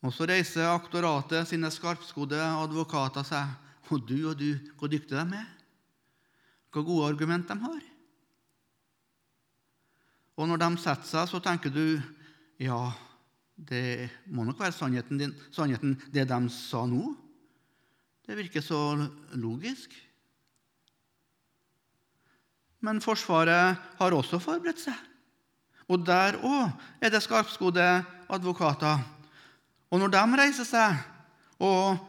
Og 0.05 0.13
så 0.13 0.29
reiser 0.29 0.69
aktoratet 0.69 1.49
sine 1.49 1.71
skarpskodde 1.73 2.37
advokater 2.37 3.25
seg. 3.25 3.57
Og 3.89 4.05
du 4.05 4.19
og 4.29 4.37
du, 4.37 4.51
hvor 4.77 4.89
dyktige 4.89 5.25
de 5.25 5.41
er. 5.41 5.51
Hvor 6.69 6.85
gode 6.85 7.09
argument 7.09 7.49
de 7.49 7.57
har. 7.65 7.83
Og 10.35 10.49
når 10.49 10.59
de 10.61 10.69
setter 10.83 11.07
seg, 11.07 11.29
så 11.31 11.41
tenker 11.43 11.71
du 11.71 11.99
ja, 12.59 12.79
det 13.55 14.09
må 14.27 14.43
nok 14.43 14.59
være 14.59 14.75
sannheten, 14.75 15.19
din, 15.19 15.35
sannheten, 15.55 15.95
det 16.11 16.27
de 16.27 16.39
sa 16.51 16.83
nå. 16.87 17.13
Det 18.25 18.35
virker 18.35 18.63
så 18.63 18.79
logisk. 19.37 19.93
Men 22.83 23.01
Forsvaret 23.01 23.79
har 23.99 24.15
også 24.15 24.41
forberedt 24.43 24.83
seg. 24.83 24.97
Og 25.89 26.01
der 26.05 26.39
òg 26.41 26.73
er 27.03 27.13
det 27.13 27.21
skarpskodde 27.23 27.85
advokater. 28.33 29.03
Og 29.93 30.01
når 30.01 30.13
de 30.15 30.23
reiser 30.41 30.67
seg 30.67 30.97
og 31.61 32.01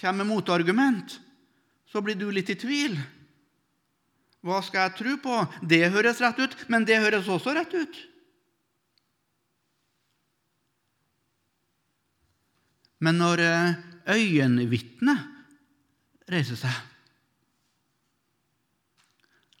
kommer 0.00 0.22
med 0.22 0.30
motargument, 0.30 1.18
så 1.90 2.02
blir 2.04 2.18
du 2.18 2.28
litt 2.30 2.50
i 2.52 2.58
tvil. 2.58 2.96
Hva 4.46 4.60
skal 4.62 4.86
jeg 4.86 4.96
tro 5.00 5.14
på? 5.24 5.36
Det 5.66 5.88
høres 5.90 6.20
rett 6.22 6.38
ut, 6.38 6.54
men 6.70 6.86
det 6.86 7.00
høres 7.02 7.26
også 7.30 7.54
rett 7.56 7.72
ut. 7.74 7.96
Men 13.02 13.18
når 13.20 13.42
eh, 13.44 13.74
øyenvitnet 14.16 15.26
reiser 16.30 16.56
seg 16.58 16.76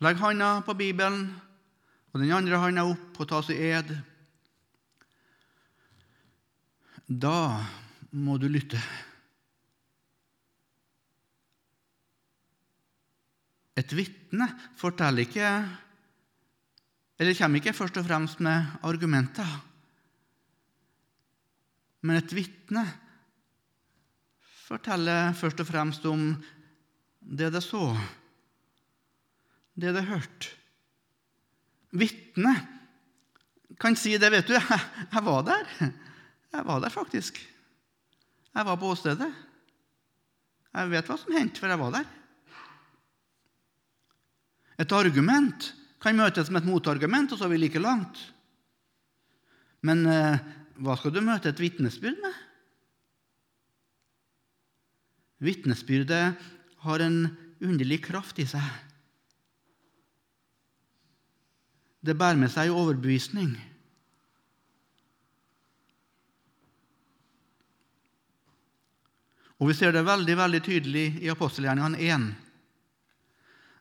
Legg 0.04 0.18
handa 0.20 0.58
på 0.64 0.74
Bibelen 0.76 1.30
og 2.12 2.20
den 2.20 2.32
andre 2.36 2.58
handa 2.60 2.82
opp 2.84 3.16
og 3.16 3.28
ta 3.30 3.38
seg 3.44 3.60
ed. 3.64 3.92
Da 7.08 7.64
må 8.12 8.36
du 8.36 8.44
lytte. 8.52 8.80
Et 13.76 13.92
vitne 13.92 14.48
forteller 14.80 15.26
ikke 15.26 15.48
Eller 17.18 17.36
kommer 17.36 17.60
ikke 17.60 17.76
først 17.76 17.96
og 17.96 18.04
fremst 18.04 18.40
med 18.44 18.76
argumenter. 18.84 19.48
Men 22.04 22.20
et 22.20 22.34
vitne 22.36 22.82
forteller 24.66 25.32
først 25.38 25.62
og 25.62 25.68
fremst 25.68 26.04
om 26.06 26.28
det 27.26 27.48
det 27.54 27.62
så, 27.64 27.88
det 29.74 29.94
det 29.96 30.04
hørte. 30.06 30.52
Vitne 31.96 32.52
kan 33.80 33.96
si 33.96 34.12
det, 34.20 34.30
vet 34.32 34.46
du. 34.46 34.54
Jeg, 34.54 34.80
jeg 35.14 35.24
var 35.24 35.42
der. 35.46 35.72
Jeg 36.52 36.66
var 36.68 36.84
der 36.84 36.92
faktisk. 36.92 37.40
Jeg 38.54 38.66
var 38.66 38.76
på 38.76 38.92
åstedet. 38.92 39.32
Jeg 40.76 40.92
vet 40.92 41.08
hva 41.08 41.16
som 41.16 41.32
hendte, 41.32 41.60
for 41.60 41.72
jeg 41.72 41.80
var 41.80 41.96
der. 41.96 42.06
Et 44.76 44.92
argument 44.92 45.70
kan 46.02 46.16
møtes 46.16 46.50
med 46.52 46.62
et 46.62 46.68
motargument, 46.68 47.32
og 47.32 47.38
så 47.38 47.46
er 47.46 47.54
vi 47.54 47.60
like 47.62 47.80
langt. 47.80 48.18
Men 49.86 50.04
eh, 50.10 50.42
hva 50.82 50.96
skal 50.98 51.14
du 51.14 51.22
møte 51.24 51.50
et 51.50 51.62
vitnesbyrd 51.62 52.18
med? 52.20 52.42
Vitnesbyrdet 55.46 56.36
har 56.84 57.04
en 57.04 57.18
underlig 57.60 58.02
kraft 58.04 58.38
i 58.40 58.46
seg. 58.48 58.66
Det 62.06 62.14
bærer 62.16 62.38
med 62.38 62.52
seg 62.52 62.72
overbevisning. 62.72 63.56
Og 69.56 69.70
Vi 69.70 69.74
ser 69.74 69.94
det 69.96 70.04
veldig 70.04 70.36
veldig 70.36 70.60
tydelig 70.62 71.06
i 71.24 71.30
apostelgjerningene 71.32 72.00
1, 72.12 72.26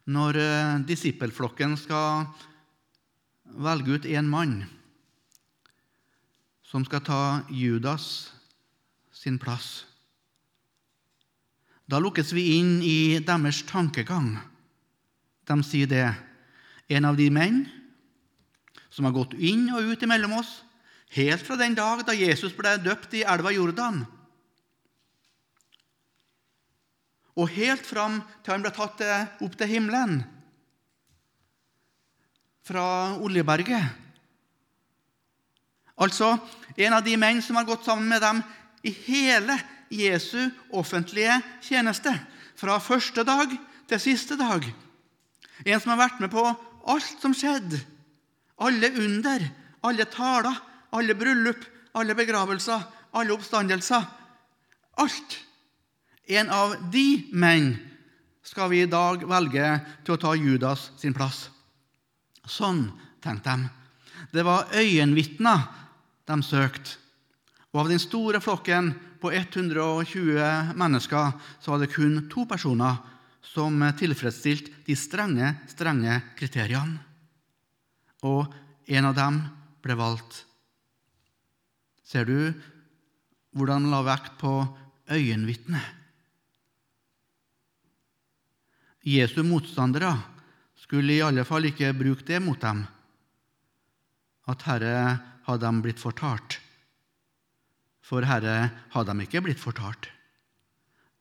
når 0.05 0.37
eh, 0.37 0.79
disippelflokken 0.85 1.75
skal 1.81 2.27
velge 3.55 3.97
ut 3.97 4.07
én 4.09 4.27
mann 4.29 4.59
som 6.65 6.85
skal 6.85 7.03
ta 7.05 7.21
Judas 7.49 8.33
sin 9.13 9.39
plass. 9.39 9.85
Da 11.85 12.01
lukkes 12.01 12.33
vi 12.33 12.57
inn 12.57 12.81
i 12.83 13.21
deres 13.21 13.61
tankegang. 13.69 14.35
De 15.45 15.57
sier 15.63 15.89
det. 15.89 16.07
En 16.89 17.05
av 17.05 17.17
de 17.17 17.29
menn 17.33 17.63
som 18.93 19.05
har 19.07 19.13
gått 19.15 19.33
inn 19.37 19.69
og 19.73 19.93
ut 19.93 20.03
imellom 20.05 20.35
oss 20.37 20.59
helt 21.15 21.41
fra 21.45 21.57
den 21.57 21.77
dag 21.77 22.03
da 22.05 22.13
Jesus 22.17 22.53
ble 22.57 22.75
døpt 22.81 23.13
i 23.17 23.23
elva 23.25 23.53
Jordan, 23.53 24.03
og 27.35 27.51
helt 27.51 27.85
fram 27.85 28.21
til 28.43 28.55
han 28.55 28.63
ble 28.63 28.71
tatt 28.75 29.03
opp 29.43 29.57
til 29.59 29.71
himmelen 29.71 30.21
fra 32.65 32.85
Oljeberget. 33.21 33.83
Altså 36.01 36.33
en 36.75 36.95
av 36.97 37.03
de 37.05 37.15
menn 37.19 37.41
som 37.43 37.59
har 37.59 37.67
gått 37.67 37.85
sammen 37.87 38.09
med 38.11 38.23
dem 38.23 38.41
i 38.85 38.91
hele 39.05 39.55
Jesu 39.93 40.49
offentlige 40.75 41.37
tjeneste, 41.63 42.11
fra 42.55 42.79
første 42.79 43.23
dag 43.27 43.51
til 43.89 44.01
siste 44.01 44.37
dag. 44.39 44.63
En 45.65 45.79
som 45.79 45.93
har 45.93 46.05
vært 46.05 46.21
med 46.23 46.31
på 46.33 46.43
alt 46.87 47.21
som 47.21 47.35
skjedde, 47.35 47.79
alle 48.63 48.91
under, 48.95 49.43
alle 49.85 50.07
taler, 50.11 50.55
alle 50.95 51.15
bryllup, 51.17 51.63
alle 51.95 52.15
begravelser, 52.15 52.81
alle 53.15 53.35
oppstandelser. 53.35 54.05
Alt. 55.03 55.35
En 56.25 56.49
av 56.49 56.75
de 56.91 57.27
menn 57.33 57.75
skal 58.45 58.69
vi 58.71 58.81
i 58.81 58.89
dag 58.89 59.23
velge 59.29 59.71
til 60.05 60.15
å 60.15 60.21
ta 60.21 60.33
Judas 60.37 60.89
sin 60.97 61.13
plass. 61.13 61.47
Sånn 62.45 62.87
tenkte 63.21 63.53
de. 63.53 63.69
Det 64.33 64.45
var 64.45 64.71
øyenvitner 64.73 65.65
de 66.25 66.37
søkte. 66.45 66.97
Og 67.73 67.83
av 67.83 67.89
den 67.91 67.99
store 67.99 68.39
flokken 68.39 68.93
på 69.19 69.33
120 69.35 70.77
mennesker 70.79 71.33
så 71.59 71.73
var 71.73 71.81
det 71.81 71.91
kun 71.91 72.21
to 72.31 72.45
personer 72.47 73.01
som 73.45 73.83
tilfredsstilte 73.99 74.85
de 74.87 74.95
strenge, 74.97 75.51
strenge 75.69 76.21
kriteriene. 76.39 77.01
Og 78.25 78.47
en 78.87 79.09
av 79.11 79.17
dem 79.17 79.41
ble 79.83 79.97
valgt. 79.99 80.45
Ser 82.05 82.25
du 82.29 82.53
hvordan 83.55 83.85
de 83.85 83.91
la 83.91 84.01
vekt 84.07 84.39
på 84.39 84.55
øyenvitnet? 85.11 86.04
Jesu 89.05 89.43
motstandere 89.45 90.17
skulle 90.81 91.13
i 91.13 91.21
alle 91.21 91.45
fall 91.45 91.65
ikke 91.69 91.93
bruke 91.93 92.25
det 92.25 92.39
mot 92.41 92.61
dem, 92.61 92.81
at 94.49 94.61
Herre 94.65 95.19
hadde 95.45 95.69
de 95.69 95.81
blitt 95.85 96.01
fortalt. 96.01 96.59
For 98.05 98.25
Herre 98.25 98.71
hadde 98.93 99.13
de 99.13 99.21
ikke 99.25 99.41
blitt 99.45 99.61
fortalt. 99.61 100.09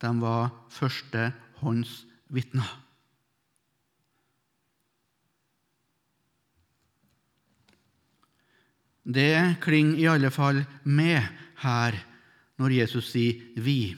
De 0.01 0.11
var 0.21 0.51
førstehåndsvitner. 0.73 2.71
Det 9.05 9.61
klinger 9.61 10.01
i 10.01 10.09
alle 10.09 10.31
fall 10.33 10.65
med 10.89 11.21
her 11.61 11.93
når 12.57 12.71
Jesus 12.81 13.11
sier 13.13 13.35
'vi' 13.57 13.97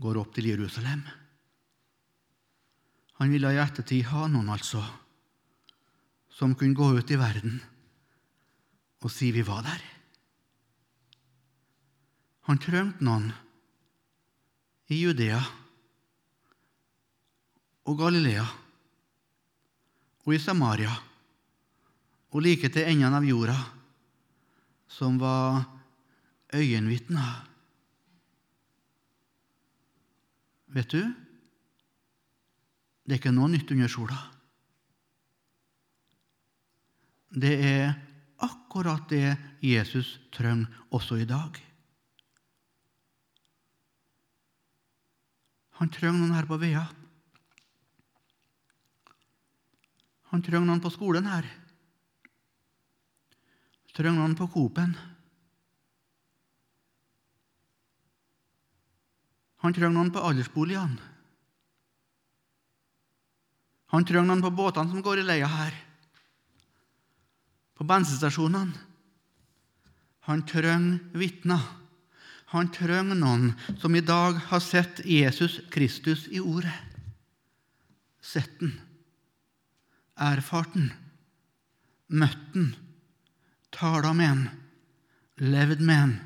går 0.00 0.16
opp 0.16 0.34
til 0.34 0.48
Jerusalem. 0.48 1.02
Han 3.16 3.32
ville 3.32 3.52
i 3.54 3.60
ettertid 3.60 4.04
ha 4.10 4.26
noen, 4.28 4.48
altså, 4.52 4.82
som 6.28 6.54
kunne 6.54 6.76
gå 6.76 6.90
ut 6.98 7.10
i 7.10 7.16
verden 7.16 7.60
og 9.00 9.10
si 9.10 9.30
'vi 9.32 9.42
var 9.46 9.62
der'. 9.62 9.84
Han 12.46 12.58
trengte 12.58 13.04
noen 13.04 13.32
i 14.88 15.00
Judea 15.02 15.40
og 17.86 17.98
Galilea 17.98 18.46
og 20.26 20.34
i 20.34 20.38
Samaria 20.38 20.92
og 22.30 22.42
like 22.42 22.68
til 22.68 22.84
endene 22.84 23.16
av 23.16 23.24
jorda, 23.24 23.56
som 24.86 25.18
var 25.18 25.64
øyenvitner. 26.52 27.46
Vet 30.66 30.90
du, 30.90 31.25
det 33.06 33.14
er 33.14 33.20
ikke 33.20 33.34
noe 33.34 33.52
nytt 33.52 33.70
under 33.70 33.90
sola. 33.90 34.18
Det 37.30 37.54
er 37.62 37.94
akkurat 38.42 39.06
det 39.10 39.36
Jesus 39.62 40.16
trenger 40.34 40.66
også 40.90 41.20
i 41.22 41.28
dag. 41.28 41.62
Han 45.78 45.92
trenger 45.92 46.18
noen 46.18 46.34
her 46.34 46.48
på 46.48 46.58
Vea. 46.58 46.82
Han 50.32 50.42
trenger 50.42 50.66
noen 50.66 50.82
på 50.82 50.90
skolen 50.90 51.28
her. 51.30 51.46
Han 53.84 53.92
trenger 53.96 54.18
noen 54.18 54.38
på 54.38 54.48
Coop-en. 54.52 54.96
Han 59.64 59.76
trenger 59.76 59.94
noen 59.94 60.12
på 60.12 60.24
aldersboligene. 60.24 61.15
Han 63.94 64.04
trenger 64.04 64.26
noen 64.28 64.42
på 64.44 64.54
båtene 64.54 64.90
som 64.90 65.04
går 65.04 65.22
i 65.22 65.26
leia 65.26 65.48
her, 65.50 65.74
på 67.76 67.84
bensinstasjonene. 67.86 68.84
Han 70.26 70.42
trenger 70.48 70.98
vitner. 71.14 71.62
Han 72.50 72.70
trenger 72.74 73.18
noen 73.18 73.52
som 73.78 73.94
i 73.94 74.02
dag 74.02 74.38
har 74.48 74.62
sett 74.62 75.02
Jesus 75.06 75.60
Kristus 75.70 76.26
i 76.30 76.40
ordet. 76.40 76.74
Sett 78.22 78.58
den, 78.58 78.72
erfart 80.18 80.72
den, 80.74 80.88
møtt 82.10 82.46
den, 82.54 82.72
tala 83.70 84.10
med 84.16 84.32
den, 84.32 84.46
levd 85.52 85.84
med 85.84 86.00
den 86.02 86.16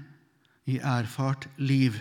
i 0.70 0.78
erfart 0.78 1.48
liv. 1.60 1.98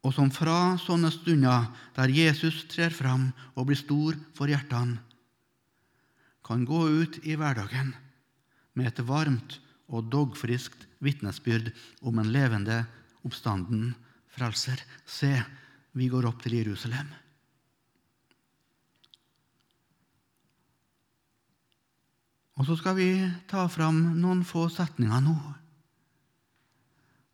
Og 0.00 0.14
som 0.16 0.30
fra 0.32 0.78
sånne 0.80 1.10
stunder 1.12 1.68
der 1.96 2.12
Jesus 2.14 2.62
trer 2.72 2.92
fram 2.94 3.28
og 3.54 3.68
blir 3.68 3.78
stor 3.78 4.16
for 4.36 4.48
hjertene, 4.48 5.00
kan 6.50 6.64
gå 6.66 6.80
ut 6.88 7.20
i 7.22 7.36
hverdagen 7.38 7.92
med 8.74 8.88
et 8.88 9.02
varmt 9.06 9.60
og 9.90 10.08
dogfriskt 10.10 10.86
vitnesbyrd 11.04 11.70
om 12.06 12.18
en 12.18 12.32
levende, 12.32 12.82
oppstanden 13.22 13.92
frelser. 14.34 14.80
Se, 15.06 15.30
vi 15.92 16.08
går 16.10 16.26
opp 16.26 16.40
til 16.42 16.56
Jerusalem. 16.58 17.10
Og 22.60 22.66
så 22.68 22.76
skal 22.76 22.96
vi 22.98 23.10
ta 23.48 23.64
fram 23.72 24.02
noen 24.20 24.42
få 24.44 24.66
setninger 24.72 25.22
nå, 25.24 25.36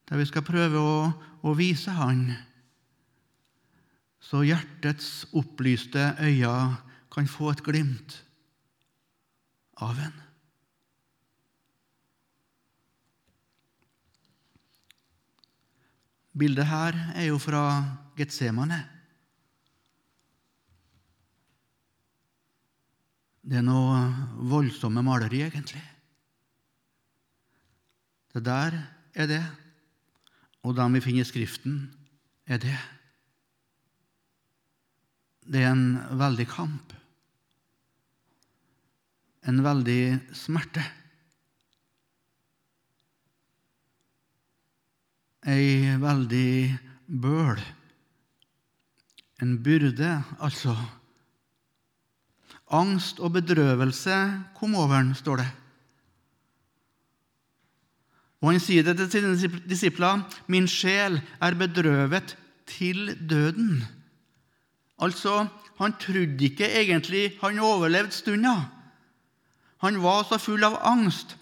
der 0.06 0.20
vi 0.20 0.26
skal 0.28 0.44
prøve 0.46 0.78
å, 0.78 0.98
å 1.42 1.54
vise 1.58 1.90
Han, 1.98 2.28
så 4.26 4.42
hjertets 4.42 5.26
opplyste 5.38 6.16
øyne 6.18 6.80
kan 7.14 7.28
få 7.30 7.52
et 7.52 7.62
glimt 7.64 8.16
av 9.78 9.98
en. 10.02 10.16
Bildet 16.36 16.66
her 16.68 16.98
er 17.14 17.30
jo 17.30 17.38
fra 17.40 17.62
Getsemane. 18.18 18.82
Det 23.46 23.60
er 23.60 23.64
noe 23.64 24.02
voldsomme 24.50 25.04
maleri, 25.06 25.44
egentlig. 25.46 25.84
Det 28.34 28.42
der 28.44 28.74
er 29.14 29.30
det, 29.30 29.44
og 30.66 30.76
dem 30.76 30.98
vi 30.98 31.04
finner 31.06 31.24
i 31.24 31.30
Skriften, 31.30 31.78
er 32.44 32.60
det. 32.60 32.76
Det 35.46 35.62
er 35.62 35.72
en 35.72 35.88
veldig 36.18 36.46
kamp 36.50 36.96
en 39.46 39.62
veldig 39.62 40.02
smerte. 40.34 40.82
Ei 45.46 45.94
veldig 46.02 46.50
bøl. 47.06 47.60
En 49.44 49.58
byrde, 49.62 50.10
altså. 50.42 50.74
Angst 52.74 53.20
og 53.22 53.36
bedrøvelse 53.36 54.16
kom 54.58 54.74
over 54.74 54.96
ham, 54.96 55.14
står 55.14 55.44
det. 55.44 55.50
Og 58.42 58.50
han 58.50 58.60
sier 58.60 58.82
det 58.84 58.96
til 58.98 59.36
sine 59.38 59.60
disipler.: 59.68 60.24
Min 60.50 60.66
sjel 60.66 61.20
er 61.40 61.54
bedrøvet 61.54 62.34
til 62.66 63.14
døden. 63.30 63.84
Altså, 65.02 65.46
han 65.78 65.92
trodde 66.00 66.44
ikke 66.44 66.68
egentlig 66.80 67.36
han 67.42 67.58
overlevde 67.60 68.14
stunda. 68.16 68.56
Han 69.84 70.00
var 70.02 70.24
så 70.24 70.38
full 70.40 70.64
av 70.64 70.78
angst, 70.88 71.36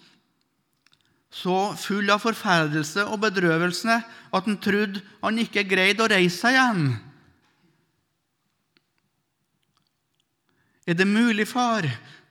så 1.31 1.73
full 1.79 2.09
av 2.11 2.19
forferdelse 2.23 3.05
og 3.07 3.21
bedrøvelse 3.23 3.95
at 4.35 4.47
han 4.47 4.59
trodde 4.59 5.01
han 5.23 5.39
ikke 5.39 5.63
greide 5.67 6.03
å 6.03 6.11
reise 6.11 6.37
seg 6.41 6.57
igjen. 6.57 6.85
Er 10.85 10.93
det 10.99 11.07
mulig, 11.09 11.47
far, 11.49 11.87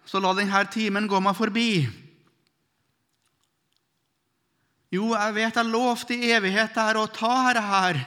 så 0.07 0.21
la 0.23 0.31
denne 0.37 0.61
timen 0.71 1.09
gå 1.11 1.19
meg 1.25 1.35
forbi. 1.35 1.69
Jo, 4.95 5.11
jeg 5.17 5.35
vet 5.35 5.57
jeg 5.59 5.73
lovte 5.73 6.15
i 6.15 6.31
evighet 6.37 6.77
der 6.77 7.01
å 7.01 7.09
ta 7.11 7.35
dette 7.49 7.65
her. 7.67 7.99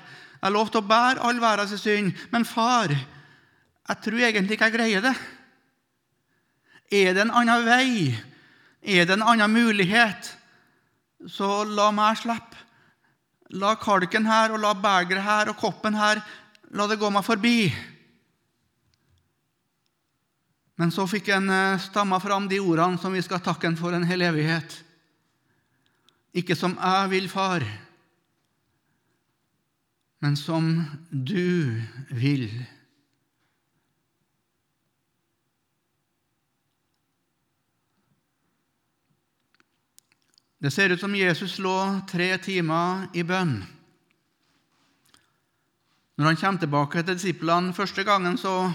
Jeg 0.41 0.53
lovte 0.53 0.81
å 0.81 0.87
bære 0.87 1.23
all 1.25 1.41
verdens 1.41 1.75
synd. 1.81 2.13
Men 2.31 2.45
far, 2.45 2.93
jeg 2.93 4.03
tror 4.03 4.23
egentlig 4.27 4.57
ikke 4.57 4.69
jeg 4.69 4.77
greier 4.77 5.05
det. 5.05 5.15
Er 6.93 7.13
det 7.15 7.25
en 7.25 7.35
annen 7.35 7.65
vei? 7.67 8.13
Er 8.81 9.07
det 9.07 9.17
en 9.17 9.25
annen 9.25 9.51
mulighet? 9.51 10.31
Så 11.27 11.63
la 11.65 11.89
meg 11.95 12.19
slippe. 12.21 12.63
La 13.57 13.77
kalken 13.79 14.27
her 14.27 14.51
og 14.51 14.59
la 14.59 14.73
begeret 14.75 15.23
her 15.23 15.49
og 15.53 15.59
koppen 15.59 15.95
her 15.95 16.19
la 16.75 16.87
det 16.87 16.99
gå 16.99 17.09
meg 17.13 17.23
forbi. 17.23 17.69
Men 20.77 20.91
så 20.93 21.07
fikk 21.09 21.31
en 21.33 21.49
eh, 21.49 21.79
stamma 21.81 22.19
fram 22.21 22.49
de 22.51 22.59
ordene 22.61 22.99
som 23.01 23.15
vi 23.15 23.23
skal 23.25 23.41
takke 23.41 23.71
for 23.79 23.95
en 23.95 24.05
hel 24.05 24.21
evighet. 24.27 24.75
Ikke 26.37 26.57
som 26.59 26.75
jeg 26.75 27.09
vil, 27.15 27.29
far, 27.31 27.65
men 30.19 30.37
som 30.37 30.83
du 31.09 31.81
vil. 32.09 32.49
Det 40.57 40.71
ser 40.71 40.89
ut 40.89 40.99
som 40.99 41.15
Jesus 41.15 41.59
lå 41.59 42.01
tre 42.09 42.31
timer 42.41 43.05
i 43.13 43.23
bønn. 43.23 43.59
Når 46.17 46.25
han 46.25 46.39
kommer 46.41 46.63
tilbake 46.63 47.03
til 47.03 47.13
disiplene 47.13 47.75
første 47.77 48.01
gangen, 48.03 48.39
så 48.41 48.71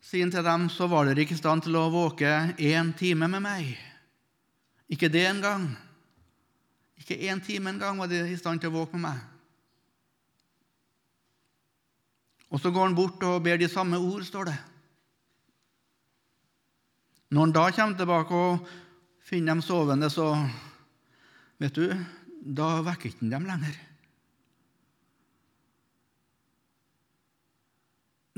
sier 0.00 0.24
han 0.24 0.32
til 0.32 0.46
dem, 0.46 0.70
så 0.72 0.88
var 0.88 1.04
dere 1.04 1.26
ikke 1.26 1.36
i 1.36 1.42
stand 1.42 1.66
til 1.66 1.76
å 1.76 1.90
våke 1.92 2.30
én 2.56 2.94
time 2.96 3.28
med 3.28 3.44
meg. 3.44 3.74
Ikke 4.88 5.12
det 5.12 5.26
engang. 5.28 5.68
Ikke 6.96 7.20
én 7.20 7.44
time 7.44 7.74
engang 7.74 8.00
var 8.00 8.08
de 8.08 8.24
i 8.24 8.40
stand 8.40 8.64
til 8.64 8.72
å 8.72 8.78
våke 8.80 8.96
med 8.96 9.10
meg. 9.10 9.37
Og 12.48 12.60
så 12.60 12.72
går 12.72 12.88
han 12.88 12.96
bort 12.96 13.22
og 13.28 13.42
ber 13.44 13.60
de 13.60 13.68
samme 13.68 13.98
ord, 14.00 14.24
står 14.24 14.48
det. 14.48 14.56
Når 17.28 17.44
han 17.44 17.52
da 17.52 17.64
kommer 17.76 17.98
tilbake 17.98 18.38
og 18.38 18.70
finner 19.28 19.52
dem 19.52 19.62
sovende, 19.64 20.08
så 20.08 20.30
vet 21.60 21.76
du, 21.76 21.92
da 22.40 22.78
vekker 22.86 23.10
ikke 23.10 23.26
han 23.26 23.34
dem 23.34 23.48
lenger. 23.50 23.76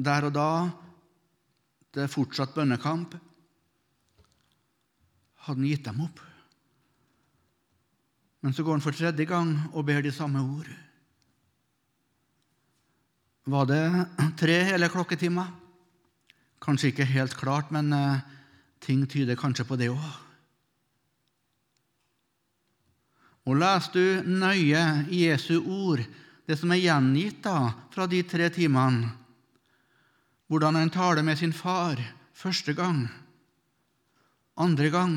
Der 0.00 0.26
og 0.26 0.34
da 0.34 0.50
det 1.90 2.04
er 2.06 2.10
fortsatt 2.10 2.54
bønnekamp, 2.54 3.16
hadde 5.44 5.58
han 5.58 5.66
gitt 5.66 5.86
dem 5.86 6.04
opp. 6.04 6.20
Men 8.40 8.54
så 8.56 8.64
går 8.64 8.78
han 8.78 8.84
for 8.84 8.96
tredje 8.96 9.26
gang 9.28 9.56
og 9.74 9.84
ber 9.88 10.02
de 10.04 10.12
samme 10.14 10.40
ord. 10.40 10.70
Var 13.44 13.66
det 13.66 13.84
tre 14.36 14.58
hele 14.68 14.88
klokketimer? 14.92 15.48
Kanskje 16.60 16.90
ikke 16.90 17.08
helt 17.08 17.36
klart, 17.38 17.70
men 17.72 17.92
uh, 17.92 18.20
ting 18.84 19.06
tyder 19.08 19.38
kanskje 19.38 19.64
på 19.64 19.78
det 19.80 19.88
òg. 19.92 20.10
Og 23.48 23.56
leser 23.56 23.94
du 23.96 24.28
nøye 24.28 24.82
Jesu 25.08 25.56
ord, 25.62 26.04
det 26.44 26.58
som 26.60 26.72
er 26.74 26.82
gjengitt 26.82 27.40
da 27.46 27.72
fra 27.94 28.06
de 28.10 28.20
tre 28.28 28.50
timene, 28.52 29.08
hvordan 30.50 30.76
han 30.76 30.92
taler 30.92 31.24
med 31.24 31.38
sin 31.38 31.54
far 31.54 32.00
første 32.36 32.74
gang, 32.76 33.06
andre 34.60 34.90
gang 34.92 35.14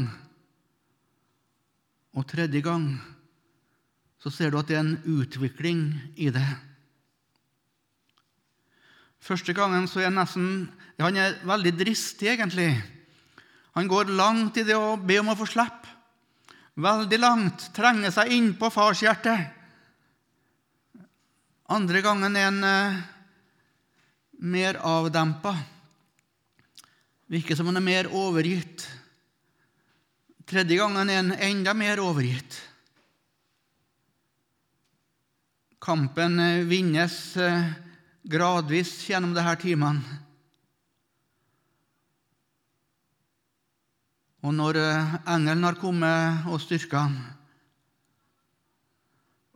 og 2.13 2.27
tredje 2.29 2.61
gang, 2.63 2.93
så 4.21 4.31
ser 4.31 4.53
du 4.53 4.59
at 4.61 4.69
det 4.69 4.77
er 4.77 4.85
en 4.85 5.19
utvikling 5.19 5.89
i 6.15 6.29
det. 6.31 6.47
Første 9.23 9.55
gangen 9.55 9.87
så 9.87 10.01
er 10.01 10.09
han 10.09 10.19
nesten 10.19 10.47
Han 10.99 11.17
er 11.17 11.39
veldig 11.47 11.71
dristig, 11.79 12.27
egentlig. 12.33 12.69
Han 13.73 13.87
går 13.89 14.11
langt 14.13 14.59
i 14.61 14.65
det 14.67 14.75
å 14.77 14.95
be 14.99 15.17
om 15.19 15.31
å 15.33 15.37
få 15.39 15.47
slippe. 15.49 15.89
Veldig 16.79 17.19
langt. 17.19 17.65
Trenger 17.73 18.13
seg 18.13 18.31
innpå 18.33 18.69
farshjertet. 18.73 19.49
Andre 21.73 22.01
gangen 22.05 22.37
er 22.37 22.47
han 22.49 22.59
eh, 22.67 22.99
mer 24.45 24.77
avdempa. 24.85 25.55
Virker 27.33 27.57
som 27.57 27.71
han 27.71 27.81
er 27.81 27.85
mer 27.85 28.09
overgitt. 28.13 28.85
Tredje 30.45 30.77
gangen 30.77 31.09
er 31.09 31.21
han 31.23 31.33
enda 31.33 31.73
mer 31.77 32.01
overgitt. 32.03 32.59
Kampen 35.83 36.37
vinnes 36.69 37.17
eh, 37.41 37.73
gradvis 38.23 38.91
gjennom 39.09 39.33
disse 39.35 39.55
timene. 39.61 40.19
Og 44.43 44.51
når 44.51 44.79
eh, 44.79 45.15
engelen 45.31 45.63
har 45.63 45.79
kommet 45.79 46.47
og 46.51 46.59
styrka 46.59 47.05
ham, 47.05 47.15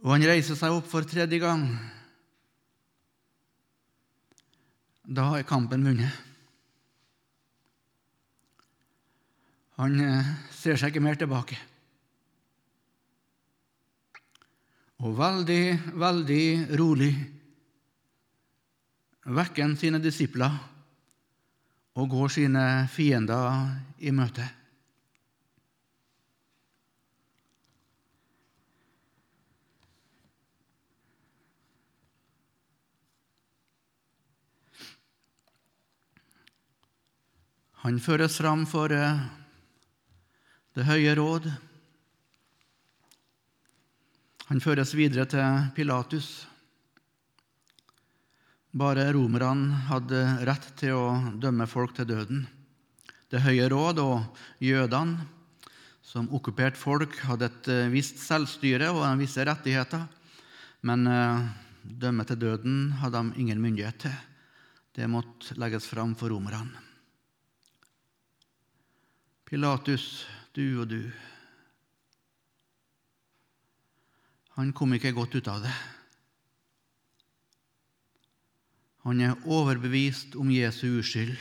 og 0.06 0.14
han 0.14 0.28
reiser 0.30 0.56
seg 0.56 0.72
opp 0.72 0.86
for 0.88 1.08
tredje 1.10 1.40
gang 1.42 1.64
Da 5.08 5.24
er 5.34 5.46
kampen 5.48 5.86
vunnet. 5.88 6.12
Han 9.80 9.96
eh, 10.04 10.32
ser 10.52 10.76
seg 10.76 10.92
ikke 10.92 11.04
mer 11.06 11.16
tilbake. 11.16 11.56
Og 15.00 15.16
veldig, 15.16 15.64
veldig 15.96 16.44
rolig 16.82 17.14
vekker 19.28 19.76
sine 19.76 20.00
disipler 20.00 20.54
og 21.98 22.10
går 22.14 22.32
sine 22.32 22.64
fiender 22.94 23.74
i 24.00 24.14
møte. 24.16 24.46
Han 37.88 38.02
føres 38.04 38.36
fram 38.42 38.66
for 38.68 38.92
eh, 38.92 39.20
Det 40.76 40.84
høye 40.86 41.14
råd. 41.18 41.48
Han 44.50 44.60
føres 44.62 44.92
videre 44.94 45.26
til 45.26 45.72
Pilatus. 45.74 46.46
Bare 48.78 49.08
romerne 49.10 49.74
hadde 49.88 50.20
rett 50.46 50.66
til 50.78 50.94
å 50.94 51.06
dømme 51.42 51.66
folk 51.66 51.96
til 51.98 52.06
døden. 52.12 52.44
Det 53.32 53.42
høye 53.42 53.66
råd 53.74 54.02
og 54.04 54.38
jødene, 54.62 55.24
som 56.06 56.28
okkupert 56.30 56.78
folk, 56.78 57.16
hadde 57.26 57.50
et 57.50 57.70
eh, 57.74 57.90
visst 57.90 58.22
selvstyre 58.22 58.92
og 58.94 59.08
visse 59.18 59.42
rettigheter, 59.50 60.06
men 60.86 61.10
eh, 61.10 61.50
dømme 62.04 62.28
til 62.30 62.40
døden 62.44 62.78
hadde 63.02 63.24
de 63.26 63.42
ingen 63.42 63.64
myndighet 63.64 63.98
til. 64.06 64.22
Det 64.94 65.10
måtte 65.10 65.58
legges 65.58 65.90
fram 65.90 66.14
for 66.20 66.30
romerne. 66.36 66.86
Pilatus, 69.48 70.28
du 70.54 70.84
og 70.84 70.90
du. 70.94 71.02
Han 74.60 74.70
kom 74.76 74.94
ikke 74.94 75.18
godt 75.18 75.40
ut 75.42 75.56
av 75.56 75.66
det. 75.66 75.78
Han 79.08 79.22
er 79.24 79.38
overbevist 79.48 80.34
om 80.36 80.50
Jesu 80.52 80.98
uskyld. 81.00 81.38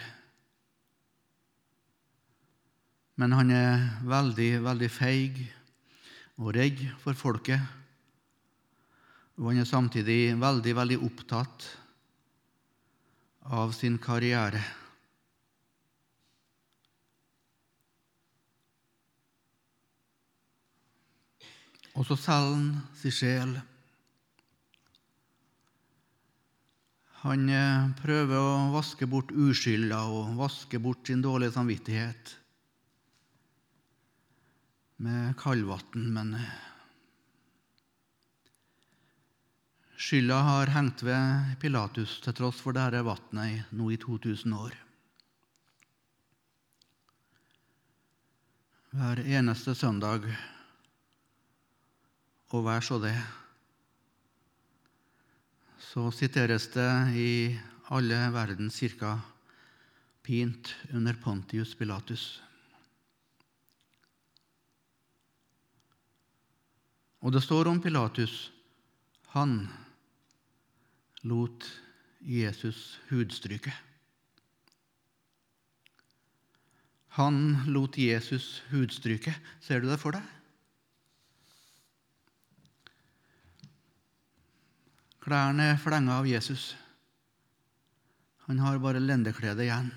Men 3.19 3.35
han 3.35 3.51
er 3.51 3.89
veldig, 4.07 4.51
veldig 4.63 4.91
feig 4.93 5.41
og 6.39 6.53
redd 6.55 6.85
for 7.03 7.19
folket. 7.19 7.59
Og 9.41 9.51
han 9.51 9.65
er 9.65 9.67
samtidig 9.67 10.37
veldig, 10.39 10.77
veldig 10.79 11.03
opptatt 11.09 11.67
av 13.51 13.75
sin 13.75 13.99
karriere. 13.99 14.63
Og 21.99 22.07
så 22.07 22.15
selger 22.15 22.61
han 22.61 22.69
sin 22.95 23.23
sjel. 23.25 23.59
Han 27.27 27.49
eh, 27.51 27.87
prøver 27.99 28.39
å 28.39 28.71
vaske 28.71 29.07
bort 29.11 29.33
uskylda 29.35 30.05
og 30.15 30.37
vaske 30.39 30.79
bort 30.79 31.09
sin 31.09 31.25
dårlige 31.25 31.57
samvittighet 31.57 32.35
med 35.03 35.33
kaldvann, 35.41 36.05
men 36.15 36.37
eh, 36.39 36.53
skylda 39.99 40.37
har 40.53 40.71
hengt 40.77 41.03
ved 41.09 41.57
Pilatus 41.65 42.21
til 42.23 42.37
tross 42.39 42.61
for 42.63 42.77
dette 42.77 43.03
vannet 43.09 43.73
nå 43.75 43.89
i 43.91 43.99
2000 44.05 44.55
år. 44.55 44.77
Hver 48.95 49.25
eneste 49.27 49.75
søndag 49.75 50.31
og 52.55 52.63
vær 52.71 52.87
så 52.87 53.01
det. 53.03 53.17
Så 55.97 56.11
siteres 56.13 56.67
det 56.75 56.91
i 57.17 57.29
alle 57.97 58.17
verdens 58.29 58.77
kirker 58.83 59.17
pint 60.21 60.75
under 60.93 61.17
Pontius 61.17 61.71
Pilatus. 61.73 62.25
Og 67.25 67.33
det 67.33 67.41
står 67.47 67.73
om 67.73 67.81
Pilatus 67.81 68.35
han 69.33 69.57
lot 71.25 71.65
Jesus 72.21 72.99
hudstryke. 73.09 73.73
Han 77.17 77.41
lot 77.73 77.97
Jesus 77.97 78.59
hudstryke. 78.69 79.33
Ser 79.65 79.81
du 79.81 79.89
det 79.89 80.03
for 80.05 80.21
deg? 80.21 80.36
Klærne 85.27 85.73
er 85.73 85.79
flenga 85.83 86.21
av 86.21 86.27
Jesus. 86.31 86.77
Han 88.47 88.61
har 88.63 88.77
bare 88.79 89.01
lendeklede 89.03 89.65
igjen. 89.65 89.89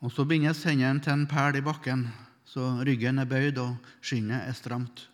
Og 0.00 0.12
Så 0.12 0.24
bindes 0.24 0.64
hendene 0.64 1.04
til 1.04 1.12
en 1.12 1.28
pæl 1.28 1.60
i 1.60 1.64
bakken, 1.64 2.06
så 2.48 2.80
ryggen 2.88 3.20
er 3.20 3.28
bøyd 3.28 3.60
og 3.60 3.76
skinnet 4.00 4.48
er 4.48 4.56
stramt. 4.56 5.10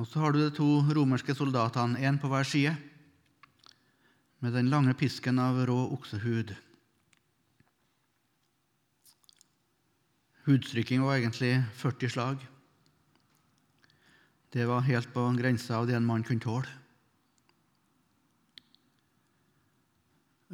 Og 0.00 0.08
Så 0.08 0.24
har 0.24 0.32
du 0.32 0.40
de 0.40 0.50
to 0.56 0.80
romerske 0.88 1.36
soldatene, 1.36 2.00
én 2.00 2.16
på 2.16 2.32
hver 2.32 2.48
side, 2.48 2.76
med 4.40 4.56
den 4.56 4.72
lange 4.72 4.96
pisken 4.96 5.38
av 5.38 5.66
rå 5.68 5.82
oksehud. 5.92 6.56
Hudstrykking 10.44 11.00
var 11.00 11.16
egentlig 11.16 11.54
40 11.80 12.10
slag. 12.12 12.42
Det 14.52 14.66
var 14.68 14.84
helt 14.84 15.08
på 15.14 15.22
grensa 15.38 15.78
av 15.78 15.86
det 15.88 15.96
en 15.96 16.04
mann 16.04 16.24
kunne 16.26 16.44
tåle. 16.44 16.68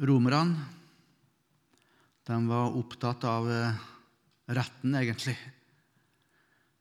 Romerne 0.01 0.63
de 2.25 2.37
var 2.47 2.77
opptatt 2.79 3.25
av 3.27 3.49
eh, 3.51 3.81
retten, 4.55 4.95
egentlig. 4.95 5.35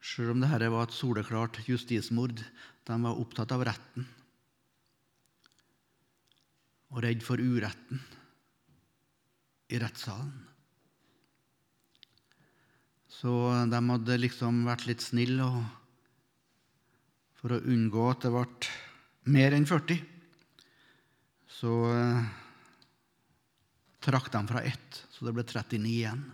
Selv 0.01 0.37
om 0.37 0.44
dette 0.44 0.68
var 0.70 0.87
et 0.87 0.94
soleklart 0.94 1.59
justismord. 1.66 2.38
De 2.87 3.01
var 3.03 3.18
opptatt 3.18 3.53
av 3.57 3.64
retten 3.66 4.07
og 6.90 7.03
redd 7.05 7.23
for 7.23 7.38
uretten 7.38 8.01
i 9.70 9.79
rettssalen. 9.79 10.49
Så 13.20 13.30
de 13.68 13.78
hadde 13.85 14.16
liksom 14.16 14.62
vært 14.64 14.87
litt 14.88 15.02
snille 15.04 15.44
for 17.37 17.52
å 17.52 17.59
unngå 17.68 18.06
at 18.09 18.24
det 18.24 18.30
ble 18.33 18.70
mer 19.35 19.56
enn 19.56 19.66
40. 19.68 20.00
Så 21.52 21.74
eh, 21.92 22.30
trakk 24.00 24.33
de 24.33 24.42
fra 24.48 24.64
ett, 24.64 25.02
så 25.12 25.28
det 25.28 25.37
ble 25.37 25.44
39 25.44 25.92
igjen. 25.92 26.24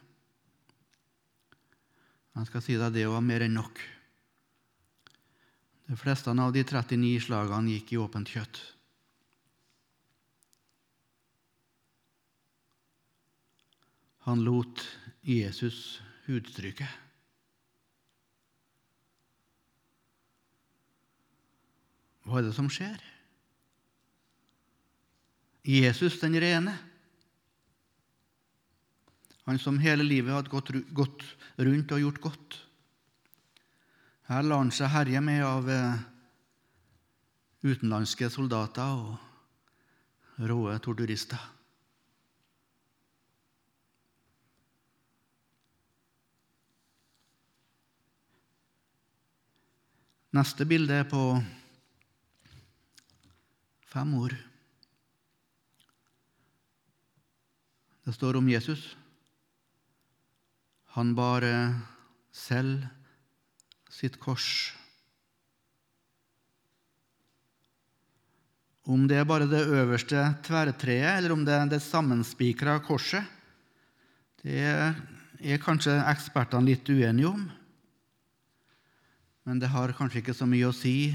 Jeg 2.36 2.52
skal 2.52 2.62
si 2.62 2.78
deg 2.78 2.94
det 2.94 3.10
var 3.10 3.24
mer 3.24 3.48
enn 3.48 3.58
nok. 3.58 3.82
De 5.90 5.98
fleste 5.98 6.30
av 6.30 6.54
de 6.54 6.62
39 6.62 7.18
slagene 7.26 7.74
gikk 7.74 7.96
i 7.96 8.02
åpent 8.06 8.30
kjøtt. 8.30 8.62
Han 14.30 14.46
lot 14.46 14.86
Jesus 15.26 15.96
hudstryket. 16.26 17.02
Hva 22.26 22.40
er 22.40 22.48
det 22.48 22.56
som 22.56 22.68
skjer? 22.72 22.98
Jesus 25.66 26.18
den 26.22 26.34
rene, 26.42 26.74
han 29.46 29.58
som 29.62 29.78
hele 29.78 30.02
livet 30.02 30.34
hadde 30.34 30.50
gått, 30.94 31.22
rundt 31.56 31.92
og 31.94 32.02
gjort 32.02 32.22
godt. 32.22 32.56
Her 34.26 34.42
lar 34.42 34.64
han 34.64 34.72
seg 34.74 34.90
herje 34.90 35.22
med 35.22 35.44
av 35.46 35.68
eh, 35.70 36.00
utenlandske 37.62 38.26
soldater 38.30 38.90
og 38.90 40.42
råe 40.50 40.74
torturister. 40.82 41.55
Neste 50.36 50.66
bilde 50.68 50.92
er 50.92 51.06
på 51.08 51.20
fem 53.88 54.10
ord. 54.18 54.34
Det 58.04 58.12
står 58.12 58.36
om 58.36 58.50
Jesus. 58.50 58.82
Han 60.98 61.14
bar 61.16 61.46
selv 62.36 62.84
sitt 63.88 64.20
kors. 64.20 64.74
Om 68.84 69.08
det 69.08 69.22
er 69.22 69.28
bare 69.30 69.48
det 69.48 69.64
øverste 69.64 70.20
tverrtreet, 70.44 71.14
eller 71.16 71.32
om 71.32 71.46
det 71.48 71.56
er 71.56 71.70
det 71.70 71.84
sammenspikra 71.86 72.76
korset, 72.84 73.24
det 74.44 74.60
er 74.60 75.64
kanskje 75.64 75.96
ekspertene 76.12 76.74
litt 76.74 76.92
uenige 76.92 77.32
om 77.32 77.48
men 79.46 79.62
det 79.62 79.70
har 79.70 79.94
kanskje 79.94 80.24
ikke 80.24 80.34
så 80.34 80.46
mye 80.50 80.66
å 80.66 80.74
si. 80.74 81.14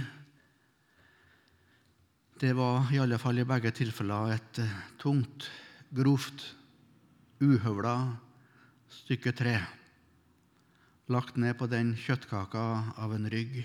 Det 2.40 2.54
var 2.58 2.88
i 2.96 3.02
alle 3.04 3.20
fall 3.22 3.44
i 3.44 3.48
begge 3.48 3.74
tilfeller 3.76 4.38
et 4.38 4.64
eh, 4.64 4.80
tungt, 5.02 5.50
grovt, 5.92 6.48
uhøvla 7.44 7.96
stykke 8.92 9.36
tre 9.36 9.56
lagt 11.12 11.36
ned 11.36 11.58
på 11.60 11.68
den 11.68 11.92
kjøttkaka 12.00 12.66
av 13.02 13.14
en 13.16 13.28
rygg. 13.32 13.62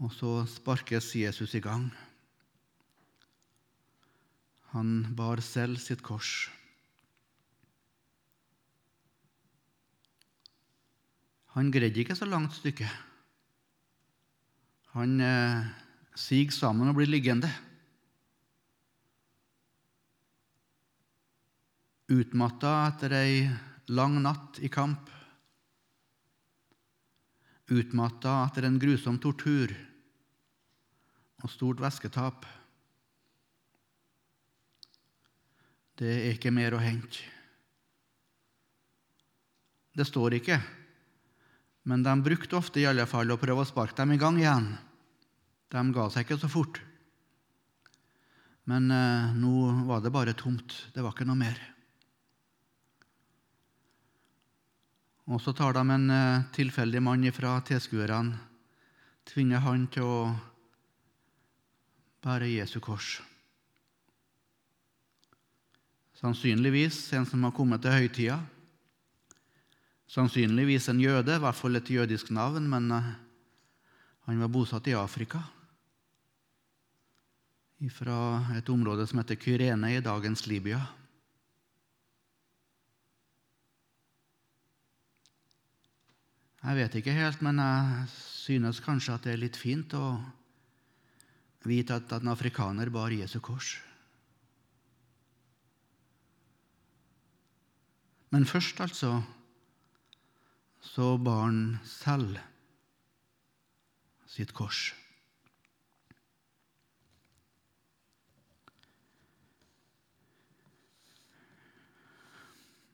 Og 0.00 0.12
så 0.14 0.32
sparkes 0.48 1.10
Jesus 1.18 1.52
i 1.58 1.60
gang. 1.60 1.90
Han 4.72 5.10
bar 5.18 5.42
selv 5.44 5.80
sitt 5.82 6.04
kors. 6.06 6.48
Han 11.56 11.70
greide 11.72 12.02
ikke 12.02 12.16
så 12.18 12.28
langt 12.28 12.56
stykke. 12.58 12.88
Han 14.96 15.20
eh, 15.20 15.64
siger 16.18 16.52
sammen 16.52 16.90
og 16.90 16.98
blir 16.98 17.10
liggende. 17.10 17.50
Utmatta 22.08 22.72
etter 22.88 23.14
ei 23.18 23.40
lang 23.92 24.16
natt 24.24 24.60
i 24.64 24.70
kamp. 24.72 25.10
Utmatta 27.68 28.40
etter 28.46 28.68
en 28.68 28.78
grusom 28.80 29.18
tortur 29.20 29.74
og 31.44 31.52
stort 31.52 31.82
væsketap. 31.84 32.46
Det 35.98 36.08
er 36.14 36.32
ikke 36.32 36.52
mer 36.54 36.76
å 36.76 36.82
hente. 36.82 37.20
Det 39.98 40.06
står 40.06 40.38
ikke 40.38 40.58
men 41.82 42.02
de 42.02 42.14
brukte 42.22 42.58
ofte 42.58 42.80
i 42.80 42.86
alle 42.88 43.06
fall 43.08 43.30
å 43.30 43.38
prøve 43.40 43.62
å 43.64 43.68
sparke 43.68 43.96
dem 44.00 44.16
i 44.16 44.20
gang 44.20 44.38
igjen. 44.40 44.72
De 45.68 45.82
ga 45.94 46.08
seg 46.10 46.26
ikke 46.26 46.40
så 46.40 46.50
fort. 46.50 46.80
Men 48.68 48.90
eh, 48.92 49.32
nå 49.36 49.84
var 49.88 50.02
det 50.04 50.12
bare 50.12 50.36
tomt. 50.36 50.74
Det 50.92 51.04
var 51.04 51.14
ikke 51.14 51.28
noe 51.28 51.38
mer. 51.40 51.60
Og 55.28 55.40
så 55.44 55.52
tar 55.56 55.76
de 55.76 55.84
en 55.92 56.10
eh, 56.12 56.44
tilfeldig 56.56 57.00
mann 57.04 57.24
fra 57.36 57.58
tilskuerne, 57.64 58.36
tvinger 59.28 59.64
han 59.64 59.86
til 59.92 60.04
å 60.04 60.20
bære 62.24 62.48
Jesu 62.48 62.78
kors. 62.84 63.18
Sannsynligvis 66.18 67.12
en 67.14 67.28
som 67.28 67.44
har 67.46 67.52
kommet 67.54 67.84
til 67.84 67.94
høytida. 67.94 68.40
Sannsynligvis 70.08 70.88
en 70.88 71.00
jøde, 71.02 71.34
i 71.36 71.42
hvert 71.42 71.56
fall 71.56 71.76
et 71.76 71.90
jødisk 71.92 72.30
navn, 72.32 72.64
men 72.70 72.92
eh, 72.96 73.08
han 74.28 74.40
var 74.40 74.52
bosatt 74.52 74.88
i 74.88 74.96
Afrika. 74.96 75.42
Fra 77.94 78.16
et 78.56 78.68
område 78.72 79.04
som 79.06 79.20
heter 79.20 79.38
Kyrene 79.38 79.92
i 79.94 80.00
dagens 80.02 80.46
Libya. 80.48 80.80
Jeg 86.64 86.80
vet 86.80 86.98
ikke 86.98 87.14
helt, 87.14 87.44
men 87.44 87.60
jeg 87.62 88.08
synes 88.16 88.80
kanskje 88.82 89.14
at 89.14 89.28
det 89.28 89.36
er 89.36 89.44
litt 89.44 89.56
fint 89.60 89.92
å 89.94 90.16
vite 91.68 92.00
at 92.00 92.16
en 92.16 92.32
afrikaner 92.32 92.90
bar 92.90 93.14
Jesu 93.14 93.38
kors. 93.44 93.76
Men 98.34 98.44
først, 98.44 98.80
altså, 98.84 99.20
så 100.88 101.16
bar 101.20 101.44
han 101.44 101.60
selv 101.84 102.38
sitt 104.28 104.54
kors. 104.56 104.88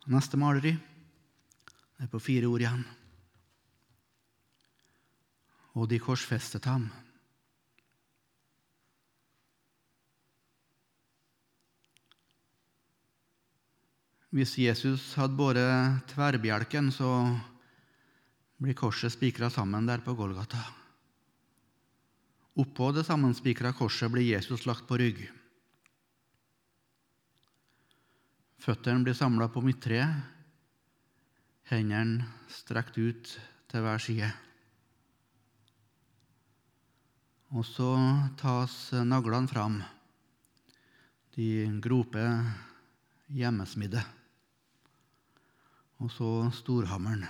Neste 0.04 0.36
maleri 0.36 0.74
er 2.02 2.10
på 2.12 2.20
fire 2.20 2.50
ord 2.50 2.60
igjen 2.60 2.84
og 5.74 5.88
de 5.90 5.98
korsfestet 5.98 6.66
ham. 6.70 6.86
Hvis 14.34 14.56
Jesus 14.58 15.12
hadde 15.14 15.38
båret 15.38 16.06
tverrbjelken, 16.10 16.90
så 16.94 17.10
blir 18.62 18.76
korset 18.78 19.12
spikra 19.12 19.50
sammen 19.50 19.86
der 19.86 20.02
på 20.04 20.14
Golgata. 20.14 20.60
Oppå 22.54 22.92
det 22.94 23.02
sammenspikra 23.06 23.72
korset 23.74 24.12
blir 24.14 24.28
Jesus 24.28 24.66
lagt 24.66 24.86
på 24.86 24.98
rygg. 25.00 25.24
Føttene 28.62 29.04
blir 29.04 29.16
samla 29.18 29.50
på 29.52 29.60
midttreet, 29.64 30.22
hendene 31.68 32.28
strekt 32.48 32.96
ut 32.96 33.34
til 33.68 33.84
hver 33.84 34.00
side. 34.00 34.30
Og 37.54 37.66
så 37.66 37.90
tas 38.40 38.74
naglene 39.04 39.50
fram, 39.50 39.82
de 41.34 41.66
grope 41.82 42.24
hjemmesmidde. 43.34 44.02
Og 46.02 46.10
så 46.10 46.30
storhammeren. 46.54 47.26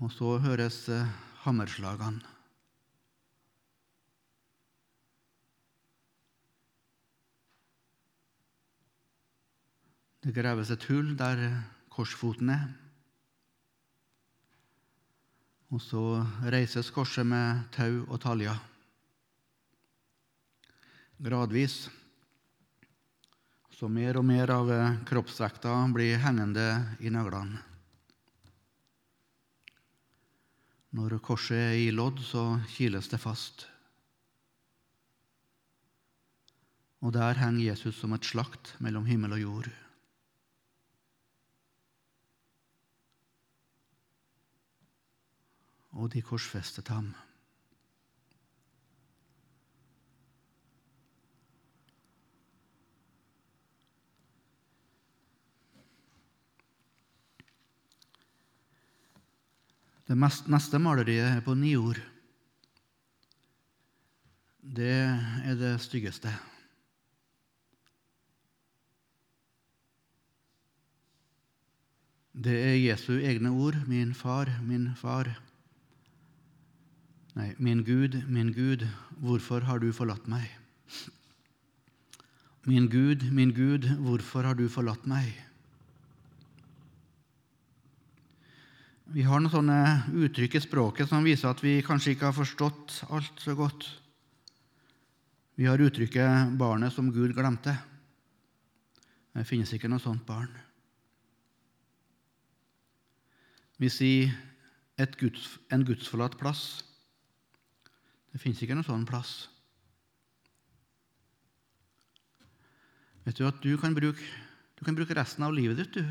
Og 0.00 0.08
så 0.12 0.38
høres 0.40 0.86
hammerslagene. 1.44 2.24
Det 10.20 10.34
graves 10.36 10.68
et 10.72 10.84
hull 10.88 11.14
der 11.16 11.38
korsfoten 11.92 12.52
er. 12.52 12.66
Og 15.70 15.80
så 15.80 16.02
reises 16.52 16.90
korset 16.92 17.24
med 17.24 17.62
tau 17.72 18.02
og 18.08 18.20
taljer. 18.20 18.58
Gradvis. 21.20 21.86
Så 23.72 23.88
mer 23.88 24.20
og 24.20 24.28
mer 24.28 24.52
av 24.52 24.76
kroppsvekta 25.08 25.72
blir 25.94 26.20
hengende 26.20 26.68
i 27.00 27.12
naglene. 27.12 27.69
Når 30.90 31.18
korset 31.22 31.56
er 31.56 31.76
i 31.78 31.90
lodd, 31.94 32.18
så 32.26 32.60
kiles 32.72 33.08
det 33.12 33.20
fast. 33.22 33.68
Og 37.00 37.14
der 37.14 37.38
henger 37.38 37.70
Jesus 37.70 38.00
som 38.00 38.12
et 38.12 38.26
slakt 38.26 38.74
mellom 38.80 39.06
himmel 39.06 39.38
og 39.38 39.40
jord. 39.40 39.70
og 45.92 46.12
de 46.12 46.22
korsfestet 46.22 46.88
ham. 46.88 47.12
Det 60.10 60.16
neste 60.18 60.78
maleriet 60.82 61.36
er 61.36 61.42
på 61.46 61.52
ni 61.54 61.76
ord. 61.78 62.00
Det 64.58 64.90
er 64.90 65.54
det 65.54 65.76
styggeste. 65.84 66.32
Det 72.34 72.56
er 72.58 72.74
Jesu 72.80 73.20
egne 73.20 73.52
ord. 73.54 73.78
Min 73.86 74.10
far, 74.14 74.50
min 74.66 74.88
far. 74.98 75.30
Nei, 77.38 77.52
min 77.62 77.84
Gud, 77.86 78.18
min 78.26 78.50
Gud, 78.50 78.88
hvorfor 79.22 79.62
har 79.62 79.78
du 79.78 79.92
forlatt 79.94 80.26
meg? 80.26 80.50
Min 82.66 82.90
Gud, 82.90 83.30
min 83.30 83.54
Gud, 83.54 83.86
hvorfor 84.02 84.42
har 84.42 84.58
du 84.58 84.66
forlatt 84.68 85.06
meg? 85.06 85.30
Vi 89.10 89.24
har 89.26 89.40
noen 89.42 89.50
sånne 89.50 89.78
uttrykk 90.22 90.54
i 90.54 90.60
språket 90.62 91.08
som 91.10 91.24
viser 91.26 91.50
at 91.50 91.58
vi 91.64 91.80
kanskje 91.82 92.12
ikke 92.14 92.28
har 92.28 92.36
forstått 92.36 93.00
alt 93.10 93.42
så 93.42 93.56
godt. 93.58 93.88
Vi 95.58 95.66
har 95.66 95.82
uttrykket 95.82 96.54
'barnet 96.54 96.94
som 96.94 97.10
Gud 97.10 97.34
glemte'. 97.34 97.74
Det 99.34 99.46
finnes 99.46 99.72
ikke 99.72 99.90
noe 99.90 99.98
sånt 99.98 100.22
barn. 100.26 100.50
Vi 103.78 103.88
sier 103.88 104.30
Guds, 105.18 105.58
en 105.72 105.84
gudsforlatt 105.84 106.38
plass. 106.38 106.84
Det 108.32 108.40
finnes 108.40 108.62
ikke 108.62 108.74
noen 108.74 108.84
sånn 108.84 109.06
plass. 109.06 109.48
Vet 113.24 113.36
du 113.36 113.46
at 113.46 113.60
du 113.62 113.76
kan, 113.76 113.94
bruke, 113.94 114.22
du 114.76 114.84
kan 114.84 114.94
bruke 114.94 115.14
resten 115.14 115.42
av 115.42 115.52
livet 115.52 115.76
ditt 115.76 115.94
du, 115.94 116.04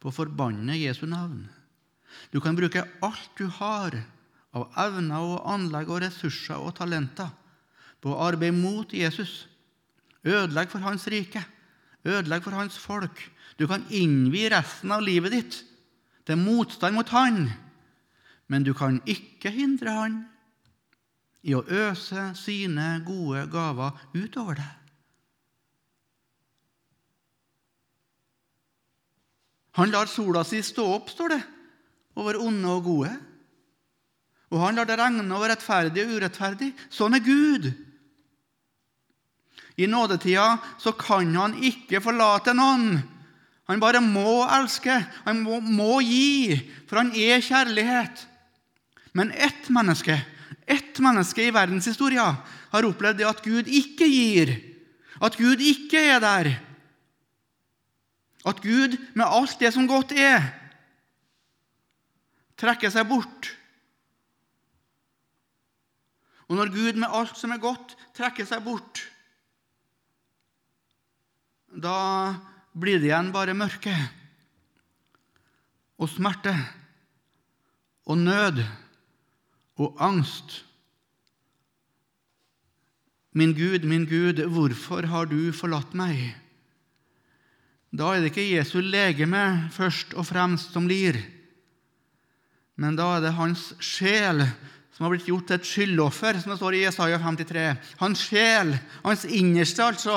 på 0.00 0.08
å 0.08 0.12
forbanne 0.12 0.76
Jesu 0.76 1.06
navn. 1.06 1.48
Du 2.32 2.40
kan 2.40 2.56
bruke 2.56 2.84
alt 3.04 3.30
du 3.38 3.46
har 3.58 3.96
av 4.56 4.70
evner 4.86 5.20
og 5.20 5.50
anlegg 5.52 5.90
og 5.92 6.02
ressurser 6.04 6.60
og 6.60 6.74
talenter 6.78 7.30
på 8.00 8.12
å 8.12 8.20
arbeide 8.28 8.56
mot 8.56 8.92
Jesus. 8.94 9.46
Ødelegg 10.26 10.72
for 10.72 10.82
hans 10.84 11.06
rike, 11.12 11.42
Ødelegg 12.06 12.44
for 12.44 12.54
hans 12.56 12.78
folk. 12.78 13.18
Du 13.58 13.66
kan 13.66 13.84
innvie 13.90 14.50
resten 14.52 14.92
av 14.94 15.04
livet 15.04 15.34
ditt 15.34 15.60
til 16.26 16.38
motstand 16.38 16.96
mot 16.96 17.10
han, 17.14 17.46
men 18.46 18.66
du 18.66 18.72
kan 18.74 19.00
ikke 19.06 19.50
hindre 19.54 19.94
han 19.94 20.18
i 21.46 21.54
å 21.54 21.62
øse 21.62 22.32
sine 22.38 22.96
gode 23.06 23.46
gaver 23.50 23.94
utover 24.14 24.58
deg. 24.58 24.72
Han 29.76 29.92
lar 29.92 30.08
sola 30.08 30.40
si 30.46 30.62
stå 30.64 30.86
opp, 30.94 31.10
står 31.12 31.34
det, 31.34 31.42
over 32.16 32.38
onde 32.40 32.72
og 32.72 32.84
gode. 32.86 33.12
Og 34.52 34.62
han 34.62 34.78
lar 34.78 34.88
det 34.88 34.98
regne 35.00 35.26
over 35.34 35.50
rettferdig 35.52 36.04
og 36.04 36.14
urettferdig. 36.16 36.70
Sånn 36.92 37.18
er 37.18 37.24
Gud. 37.24 37.68
I 39.76 39.88
nådetida 39.90 40.54
så 40.80 40.94
kan 40.96 41.34
han 41.36 41.58
ikke 41.60 42.00
forlate 42.00 42.54
noen. 42.56 43.02
Han 43.66 43.82
bare 43.82 44.00
må 44.00 44.40
elske. 44.46 44.94
Han 45.26 45.42
må, 45.44 45.58
må 45.60 45.98
gi, 46.06 46.56
for 46.86 47.02
han 47.02 47.12
er 47.12 47.44
kjærlighet. 47.44 48.24
Men 49.16 49.32
ett 49.34 49.68
menneske 49.72 50.16
ett 50.66 50.98
menneske 50.98 51.46
i 51.46 51.54
verdenshistoria 51.54 52.26
har 52.72 52.86
opplevd 52.88 53.20
det 53.20 53.28
at 53.28 53.42
Gud 53.44 53.68
ikke 53.70 54.08
gir, 54.10 54.52
at 55.22 55.38
Gud 55.38 55.62
ikke 55.62 56.00
er 56.02 56.20
der. 56.20 56.50
At 58.46 58.60
Gud, 58.62 58.96
med 59.14 59.26
alt 59.26 59.58
det 59.62 59.72
som 59.74 59.86
godt 59.88 60.12
er, 60.12 60.42
trekker 62.56 62.92
seg 62.92 63.08
bort. 63.08 63.50
Og 66.46 66.58
når 66.58 66.72
Gud 66.74 67.00
med 67.00 67.10
alt 67.10 67.36
som 67.38 67.52
er 67.52 67.62
godt, 67.62 67.96
trekker 68.16 68.46
seg 68.48 68.62
bort, 68.64 69.02
da 71.76 71.96
blir 72.76 73.00
det 73.02 73.10
igjen 73.10 73.32
bare 73.34 73.56
mørke 73.56 73.92
og 76.00 76.08
smerte 76.12 76.54
og 78.06 78.20
nød 78.20 78.62
og 79.82 80.00
angst. 80.00 80.62
Min 83.36 83.52
Gud, 83.52 83.84
min 83.84 84.06
Gud, 84.08 84.40
hvorfor 84.48 85.08
har 85.10 85.28
du 85.28 85.52
forlatt 85.52 85.92
meg? 85.98 86.30
Da 87.92 88.14
er 88.14 88.22
det 88.22 88.30
ikke 88.32 88.46
Jesu 88.48 88.78
legeme 88.80 89.68
først 89.74 90.14
og 90.16 90.28
fremst 90.28 90.72
som 90.72 90.88
lir, 90.88 91.18
men 92.76 92.96
da 92.98 93.16
er 93.16 93.24
det 93.24 93.36
hans 93.36 93.70
sjel 93.80 94.42
som 94.96 95.04
har 95.04 95.12
blitt 95.12 95.28
gjort 95.28 95.48
til 95.48 95.58
et 95.58 95.68
skyldoffer, 95.68 96.38
som 96.40 96.52
det 96.52 96.58
står 96.60 96.76
i 96.76 96.82
Jesaja 96.84 97.18
53. 97.20 97.64
Hans 98.00 98.22
sjel, 98.28 98.72
hans 99.04 99.24
innerste, 99.28 99.84
altså. 99.84 100.16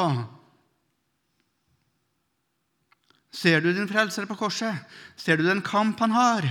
Ser 3.32 3.60
du 3.64 3.74
din 3.76 3.90
frelser 3.90 4.28
på 4.28 4.38
korset? 4.40 4.88
Ser 5.20 5.40
du 5.40 5.44
den 5.48 5.64
kamp 5.66 6.00
han 6.00 6.16
har? 6.16 6.48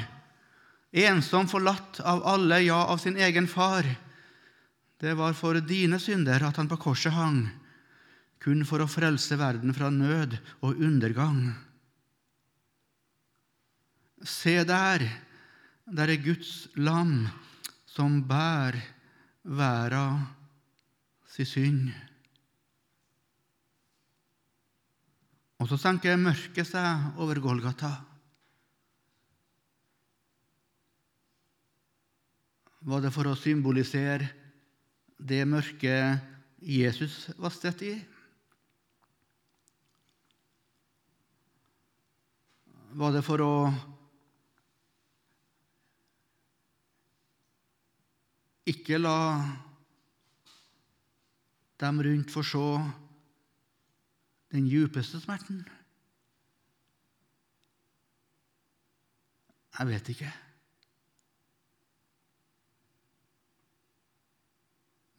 Ensom 0.92 1.48
forlatt 1.48 2.02
av 2.04 2.20
alle, 2.28 2.61
ja, 2.66 2.82
av 2.88 3.00
sin 3.00 3.16
egen 3.16 3.48
far. 3.48 3.88
Det 5.00 5.14
var 5.16 5.36
for 5.36 5.61
dine 5.64 6.00
synder 6.02 6.44
at 6.48 6.61
han 6.61 6.68
på 6.68 6.80
korset 6.80 7.16
hang 7.16 7.46
kun 8.42 8.64
for 8.66 8.82
å 8.82 8.90
frelse 8.90 9.36
verden 9.38 9.74
fra 9.74 9.90
nød 9.92 10.36
og 10.62 10.78
undergang. 10.78 11.50
Se 14.22 14.56
der, 14.66 15.04
der 15.89 16.12
er 16.12 16.20
Guds 16.20 16.68
lam 16.76 17.22
som 17.89 18.20
bær 18.28 18.76
verda 19.49 20.05
si 21.32 21.47
synd. 21.49 21.89
Og 25.59 25.70
så 25.70 25.78
senker 25.80 26.20
mørket 26.20 26.68
seg 26.68 27.18
over 27.18 27.41
Golgata. 27.43 27.91
Var 32.89 33.03
det 33.03 33.11
for 33.12 33.26
å 33.26 33.36
symbolisere 33.36 34.28
det 35.18 35.43
mørket 35.51 36.22
Jesus 36.62 37.24
var 37.41 37.53
støtt 37.53 37.82
i? 37.89 37.97
Var 42.99 43.14
det 43.16 43.24
for 43.26 43.43
å 43.43 43.55
ikke 48.70 49.00
la 49.00 49.18
dem 51.78 52.00
rundt 52.04 52.32
få 52.32 52.42
se 52.42 52.66
den 54.52 54.68
djupeste 54.68 55.20
smerten? 55.22 55.62
Jeg 59.78 59.86
vet 59.86 60.08
ikke. 60.10 60.32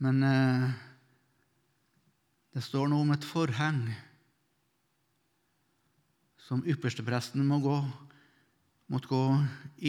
Men 0.04 0.24
eh, 0.24 0.70
det 2.56 2.64
står 2.64 2.90
noe 2.92 3.06
om 3.06 3.16
et 3.16 3.28
forheng 3.28 3.82
som 6.44 6.64
ypperstepresten 6.68 7.44
må 7.46 7.60
gå, 7.64 7.78
måtte 8.92 9.12
gå 9.12 9.24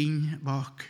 inn 0.03 0.37
bak. 0.45 0.85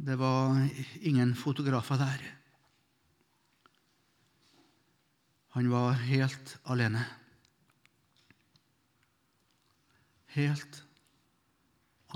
Det 0.00 0.16
var 0.16 0.68
ingen 1.00 1.34
fotografer 1.36 1.98
der. 2.00 2.22
Han 5.52 5.70
var 5.70 5.92
helt 5.92 6.56
alene. 6.64 7.02
Helt 10.26 10.84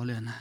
alene. 0.00 0.32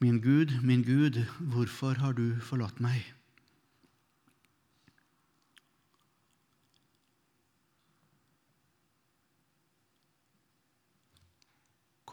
Min 0.00 0.22
Gud, 0.22 0.62
min 0.62 0.82
Gud, 0.82 1.20
hvorfor 1.40 2.00
har 2.00 2.12
du 2.12 2.40
forlatt 2.40 2.80
meg? 2.80 3.12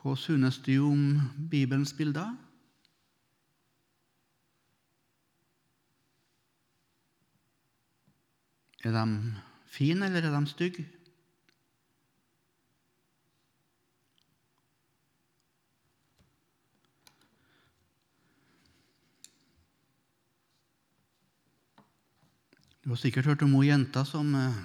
Hva 0.01 0.15
synes 0.17 0.57
du 0.65 0.79
om 0.81 1.01
Bibelens 1.49 1.91
bilder? 1.93 2.31
Er 8.81 8.95
de 8.95 9.35
fine, 9.69 10.05
eller 10.09 10.25
er 10.25 10.33
de 10.33 10.49
stygge? 10.49 10.87
Du 22.83 22.89
har 22.89 22.97
sikkert 22.97 23.25
hørt 23.25 23.41
om 23.45 23.53
hun 23.53 23.65
jenta 23.65 24.01
som 24.01 24.33
eh, 24.33 24.63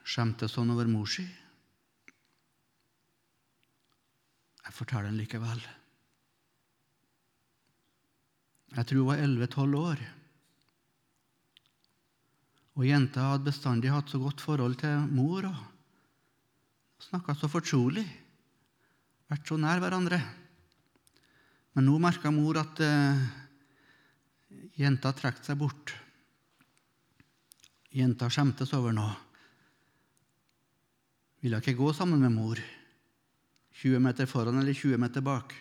skjemte 0.00 0.48
sånn 0.48 0.72
over 0.72 0.88
mor 0.88 1.12
si. 1.12 1.28
Jeg 4.66 4.74
forteller 4.74 5.08
den 5.10 5.20
likevel. 5.20 5.62
Jeg 8.76 8.88
tror 8.88 9.00
hun 9.00 9.08
var 9.08 9.22
11-12 9.22 9.78
år. 9.78 10.04
Og 12.76 12.84
jenta 12.84 13.30
hadde 13.30 13.48
bestandig 13.48 13.92
hatt 13.94 14.10
så 14.12 14.20
godt 14.20 14.42
forhold 14.44 14.76
til 14.82 15.06
mor 15.08 15.46
og 15.48 15.62
snakka 17.06 17.36
så 17.38 17.48
fortrolig, 17.48 18.04
vært 19.30 19.48
så 19.48 19.56
nær 19.60 19.80
hverandre. 19.80 20.18
Men 21.76 21.88
nå 21.88 21.96
merka 22.02 22.32
mor 22.32 22.58
at 22.60 22.80
eh, 22.84 23.26
Jenta 24.76 25.12
trakk 25.16 25.38
seg 25.44 25.56
bort. 25.56 25.94
Jenta 27.96 28.28
skjemtes 28.28 28.74
over 28.76 28.92
noe. 28.92 29.14
Ville 31.40 31.60
ikke 31.62 31.76
gå 31.78 31.92
sammen 31.96 32.20
med 32.20 32.34
mor, 32.34 32.60
20 33.76 34.00
meter 34.00 34.26
foran 34.26 34.58
eller 34.58 34.74
20 34.74 34.98
meter 35.00 35.24
bak. 35.24 35.54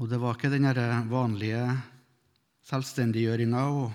Og 0.00 0.08
det 0.08 0.18
var 0.18 0.34
ikke 0.34 0.50
den 0.50 0.66
vanlige 1.10 1.62
selvstendiggjøringa 2.66 3.64
og 3.68 3.92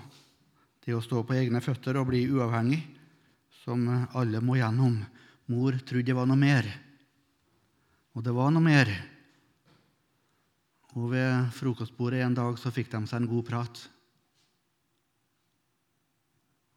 det 0.86 0.94
å 0.94 1.02
stå 1.02 1.24
på 1.26 1.34
egne 1.34 1.60
føtter 1.60 1.98
og 1.98 2.06
bli 2.12 2.22
uavhengig 2.30 2.78
som 3.64 3.82
alle 4.14 4.40
må 4.40 4.56
gjennom. 4.60 5.00
Mor 5.50 5.76
trodde 5.82 6.06
det 6.06 6.14
var 6.16 6.28
noe 6.30 6.38
mer. 6.38 6.68
Og 8.14 8.22
det 8.24 8.34
var 8.34 8.52
noe 8.54 8.62
mer. 8.62 8.92
Og 10.96 11.10
ved 11.12 11.50
frokostbordet 11.52 12.22
en 12.24 12.38
dag 12.38 12.56
så 12.58 12.72
fikk 12.72 12.92
de 12.94 13.02
seg 13.04 13.20
en 13.20 13.28
god 13.28 13.44
prat. 13.50 13.82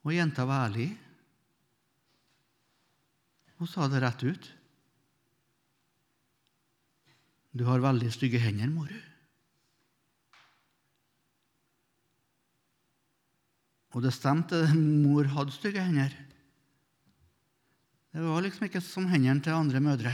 Og 0.04 0.16
jenta 0.16 0.44
var 0.50 0.68
ærlig. 0.68 0.90
Hun 3.60 3.68
sa 3.68 3.90
det 3.92 4.00
rett 4.00 4.24
ut. 4.24 4.50
Du 7.52 7.66
har 7.68 7.82
veldig 7.84 8.12
stygge 8.14 8.40
hender, 8.40 8.70
mor. 8.72 8.92
Og 13.98 14.06
det 14.06 14.14
stemte, 14.16 14.62
mor 14.78 15.28
hadde 15.34 15.56
stygge 15.56 15.84
hender. 15.84 16.14
Det 18.14 18.24
var 18.24 18.42
liksom 18.46 18.70
ikke 18.70 18.82
som 18.86 19.10
hendene 19.10 19.44
til 19.44 19.58
andre 19.58 19.82
mødre. 19.84 20.14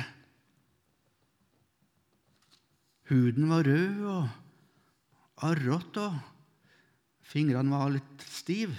Huden 3.11 3.51
var 3.51 3.67
rød 3.67 4.01
og 4.09 5.45
arrete, 5.45 6.07
og 6.09 7.29
fingrene 7.29 7.75
var 7.75 7.93
litt 7.93 8.25
stive, 8.25 8.73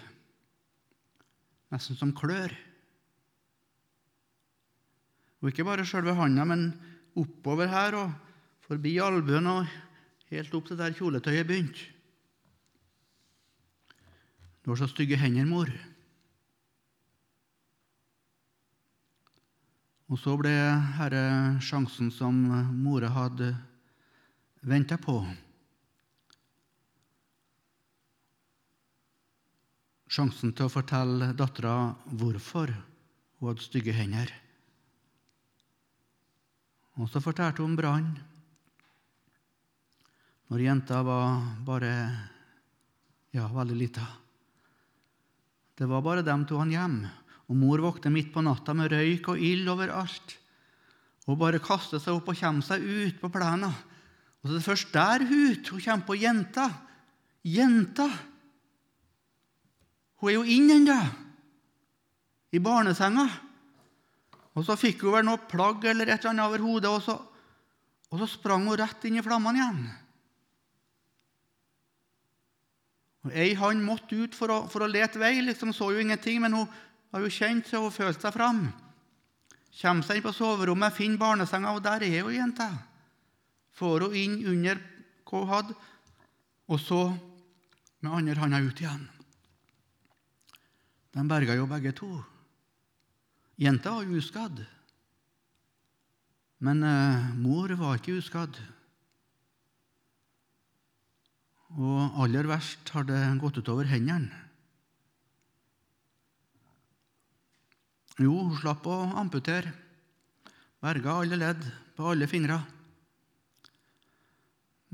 nesten 1.71 1.99
som 1.99 2.15
klør. 2.17 2.51
Og 5.47 5.53
ikke 5.53 5.67
bare 5.69 5.85
sjølve 5.87 6.17
handa, 6.19 6.43
men 6.43 6.73
oppover 7.15 7.71
her 7.71 7.95
og 7.95 8.15
forbi 8.67 8.97
albuen 8.99 9.47
og 9.47 9.69
helt 10.33 10.57
opp 10.59 10.67
til 10.67 10.81
der 10.81 10.97
kjoletøyet 10.97 11.47
begynte. 11.47 11.93
Du 14.65 14.73
har 14.73 14.81
så 14.81 14.91
stygge 14.91 15.15
hender, 15.15 15.47
mor. 15.47 15.71
Og 20.11 20.19
så 20.19 20.35
ble 20.35 20.51
herre 20.99 21.25
sjansen 21.63 22.11
som 22.11 22.43
mora 22.83 23.15
hadde 23.15 23.55
venta 24.67 24.99
på. 24.99 25.21
sjansen 30.17 30.55
til 30.57 30.69
å 30.69 30.73
fortelle 30.73 31.33
dattera 31.37 31.93
hvorfor 32.17 32.73
hun 32.73 33.51
hadde 33.51 33.65
stygge 33.65 33.95
hender. 33.97 34.31
Og 36.97 37.11
så 37.13 37.21
fortalte 37.21 37.61
hun 37.63 37.75
om 37.75 37.77
brann. 37.79 38.09
Når 40.47 40.63
jenta 40.63 41.03
var 41.05 41.43
bare 41.67 41.93
ja, 43.35 43.49
veldig 43.53 43.77
lita. 43.77 44.07
Det 45.77 45.89
var 45.91 46.05
bare 46.05 46.25
dem 46.25 46.47
to 46.49 46.57
han 46.61 46.73
hjem, 46.73 47.01
og 47.51 47.59
mor 47.59 47.83
våkner 47.85 48.15
midt 48.15 48.31
på 48.33 48.45
natta 48.45 48.73
med 48.75 48.95
røyk 48.95 49.29
og 49.35 49.43
ild 49.43 49.69
overalt. 49.69 50.37
Hun 51.27 51.39
bare 51.41 51.61
kaster 51.61 52.01
seg 52.01 52.17
opp 52.17 52.31
og 52.31 52.39
kommer 52.39 52.65
seg 52.65 52.81
ut 52.81 53.21
på 53.21 53.31
plenen. 53.35 53.75
Og 54.41 54.47
så 54.47 54.55
er 54.55 54.57
det 54.57 54.69
først 54.69 54.95
der 54.95 55.27
ut 55.27 55.73
hun 55.75 55.83
kommer 55.83 56.07
på 56.07 56.19
jenta. 56.23 56.71
Jenta! 57.47 58.07
Hun 60.17 60.31
er 60.31 60.37
jo 60.39 60.47
inne 60.49 60.79
ennå, 60.81 60.97
i 62.57 62.63
barnesenga. 62.63 63.27
Og 64.57 64.65
så 64.65 64.77
fikk 64.81 65.05
hun 65.05 65.19
vel 65.19 65.27
noe 65.29 65.43
plagg 65.51 65.85
eller 65.85 66.09
et 66.09 66.17
eller 66.17 66.33
annet 66.33 66.49
over 66.49 66.65
hodet, 66.65 66.91
og 66.91 67.03
så, 67.05 67.17
og 68.09 68.21
så 68.23 68.29
sprang 68.31 68.65
hun 68.65 68.79
rett 68.81 69.05
inn 69.05 69.19
i 69.21 69.25
flammene 69.25 69.61
igjen. 69.61 69.83
Og 73.27 73.35
Ei 73.35 73.53
hann 73.59 73.83
måtte 73.85 74.17
ut 74.17 74.37
for 74.39 74.55
å, 74.55 74.59
for 74.71 74.87
å 74.87 74.89
lete 74.89 75.21
vei, 75.21 75.35
liksom 75.43 75.75
så 75.77 75.91
jo 75.93 76.01
ingenting, 76.01 76.41
men 76.41 76.55
hun 76.57 76.69
har 77.13 77.25
jo 77.25 77.33
kjent 77.33 77.69
så 77.69 77.83
hun 77.83 77.95
følte 77.95 78.23
seg 78.23 78.37
fram. 78.37 78.69
Kommer 79.77 80.07
seg 80.07 80.21
inn 80.21 80.25
på 80.25 80.33
soverommet, 80.33 80.95
finner 80.97 81.21
barnesenga, 81.21 81.75
og 81.75 81.83
der 81.85 82.07
er 82.07 82.21
jo 82.23 82.33
jenta. 82.33 82.71
Får 83.77 84.07
hun 84.07 84.17
inn 84.17 84.39
under 84.55 84.81
hva 85.27 85.43
hun 85.43 85.53
hadde, 85.53 85.77
og 86.71 86.81
så 86.81 87.03
med 88.01 88.15
andre 88.15 88.39
handa 88.41 88.63
ut 88.63 88.81
igjen. 88.81 89.05
De 91.13 91.27
berga 91.29 91.59
jo 91.59 91.69
begge 91.69 91.93
to. 91.97 92.09
Jenta 93.57 93.95
var 93.97 94.11
uskadd. 94.13 94.59
Men 96.61 96.83
eh, 96.85 97.29
mor 97.41 97.73
var 97.81 97.97
ikke 97.97 98.19
uskadd. 98.21 98.59
Og 101.77 102.21
aller 102.23 102.49
verst 102.49 102.93
har 102.95 103.07
det 103.09 103.21
gått 103.41 103.61
utover 103.61 103.89
hendene. 103.89 104.45
Jo, 108.17 108.33
hun 108.33 108.57
slapp 108.61 108.87
å 108.89 108.97
amputere. 109.21 109.73
Berga 110.81 111.19
alle 111.21 111.37
ledd 111.41 111.65
på 111.97 112.13
alle 112.13 112.29
fingre. 112.29 112.61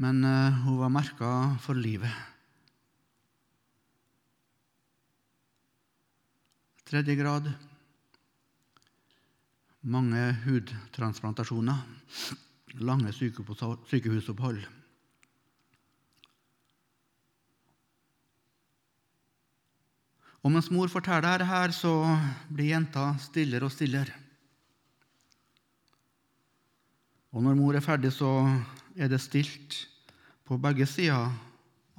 Men 0.03 0.23
eh, 0.27 0.63
hun 0.63 0.79
var 0.79 0.95
merka 0.95 1.33
for 1.63 1.79
livet. 1.79 2.15
Tredje 6.87 7.19
grad 7.19 7.51
mange 9.83 10.37
hudtransplantasjoner, 10.45 11.83
lange 12.79 13.13
sykehusopphold. 13.13 14.63
Og 20.43 20.51
mens 20.51 20.71
mor 20.75 20.91
forteller 20.91 21.43
dette, 21.43 21.77
så 21.79 21.93
blir 22.51 22.73
jenta 22.73 23.13
stillere 23.23 23.69
og 23.69 23.75
stillere. 23.75 24.19
Og 27.33 27.45
når 27.45 27.57
mor 27.57 27.79
er 27.79 27.85
ferdig, 27.85 28.11
så 28.13 28.31
er 28.99 29.09
det 29.09 29.23
stilt 29.23 29.79
på 30.45 30.59
begge 30.61 30.87
sider 30.91 31.31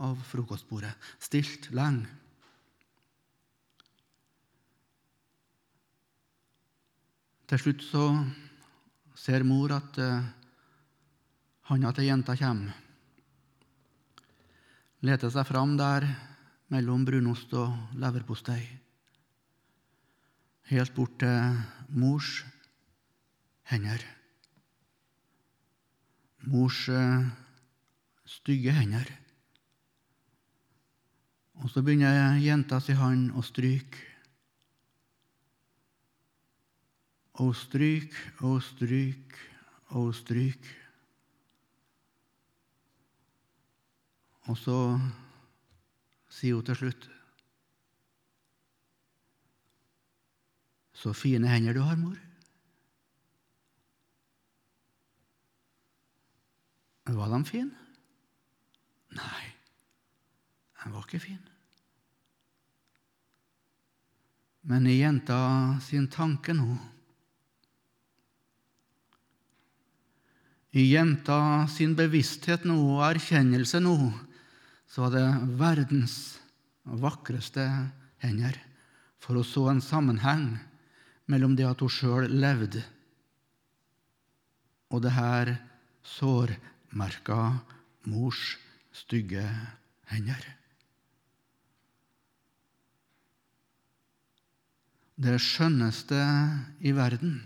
av 0.04 0.20
frokostbordet. 0.28 0.92
Stilt 1.24 1.72
lenge. 1.74 2.06
Til 7.44 7.60
slutt 7.60 7.84
så 7.84 8.06
ser 9.20 9.44
mor 9.44 9.74
at 9.76 9.98
uh, 10.00 10.24
handa 11.68 11.92
til 11.92 12.08
jenta 12.08 12.36
kommer. 12.40 12.78
Leter 15.04 15.32
seg 15.34 15.44
fram 15.50 15.76
der 15.76 16.06
mellom 16.72 17.04
brunost 17.04 17.52
og 17.60 17.98
leverpostei. 18.00 18.62
Helt 20.72 20.94
bort 20.96 21.18
til 21.20 21.60
mors 21.92 22.32
hender. 23.68 24.00
Mors 26.48 26.80
uh, 26.88 27.28
stygge 28.24 28.72
hender. 28.72 29.12
Og 31.60 31.68
så 31.70 31.84
begynner 31.84 32.40
jenta 32.40 32.80
si 32.80 32.96
hånd 32.96 33.36
å 33.36 33.44
stryke. 33.44 34.13
Og 37.42 37.56
stryk 37.58 38.14
og 38.46 38.62
stryk 38.62 39.38
og 39.98 40.14
stryk. 40.16 40.68
Og 44.52 44.58
så 44.60 44.78
sier 46.30 46.60
hun 46.60 46.68
til 46.68 46.82
slutt 46.84 47.10
Så 51.04 51.12
fine 51.12 51.50
hender 51.52 51.76
du 51.76 51.82
har, 51.84 51.98
mor. 52.00 52.16
Var 57.12 57.32
de 57.34 57.40
fine? 57.44 57.72
Nei, 59.12 59.50
de 60.80 60.92
var 60.94 61.04
ikke 61.04 61.20
fine. 61.26 61.52
Men 64.72 64.88
i 64.88 64.96
jenta 65.02 65.42
sin 65.84 66.08
tanke 66.08 66.56
nå 66.56 66.78
I 70.74 70.88
jenta 70.90 71.68
sin 71.70 71.94
bevissthet 71.94 72.64
nå 72.66 72.76
og 72.96 73.04
erkjennelse 73.12 73.82
nå 73.84 73.98
så 74.90 75.06
var 75.06 75.14
det 75.14 75.58
verdens 75.60 76.16
vakreste 76.84 77.66
hender. 78.22 78.58
For 79.22 79.38
hun 79.38 79.46
så 79.48 79.68
en 79.72 79.82
sammenheng 79.82 80.48
mellom 81.30 81.54
det 81.56 81.68
at 81.70 81.82
hun 81.82 81.94
sjøl 81.94 82.28
levde, 82.28 82.82
og 84.94 85.02
det 85.06 85.14
her 85.16 85.54
sårmerka 86.06 87.40
mors 88.10 88.58
stygge 88.94 89.46
hender. 90.12 90.44
Det 95.24 95.38
skjønneste 95.42 96.20
i 96.82 96.92
verden, 96.94 97.40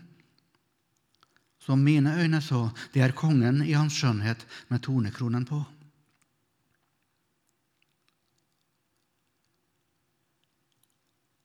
som 1.68 1.82
mine 1.84 2.13
øyne 2.15 2.39
så, 2.39 2.70
det 2.93 3.01
er 3.03 3.11
kongen 3.11 3.59
i 3.65 3.74
hans 3.76 3.97
skjønnhet 3.99 4.45
med 4.72 4.80
tornekronen 4.86 5.43
på. 5.47 5.59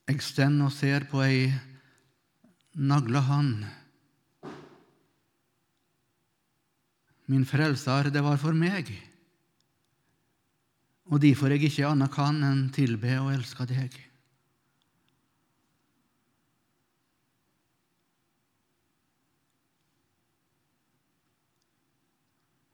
Jeg 0.06 0.22
stender 0.22 0.68
og 0.68 0.74
ser 0.76 1.08
på 1.10 1.24
ei 1.24 1.48
nagla 2.78 3.24
hand. 3.26 3.66
Min 7.26 7.46
frelser, 7.48 8.12
det 8.14 8.22
var 8.22 8.38
for 8.38 8.54
meg, 8.54 8.94
og 11.10 11.18
derfor 11.22 11.50
jeg 11.50 11.66
ikke 11.66 11.88
annet 11.88 12.14
kan 12.14 12.38
enn 12.46 12.66
tilbe 12.74 13.18
og 13.24 13.32
elske 13.34 13.66
deg. 13.72 14.11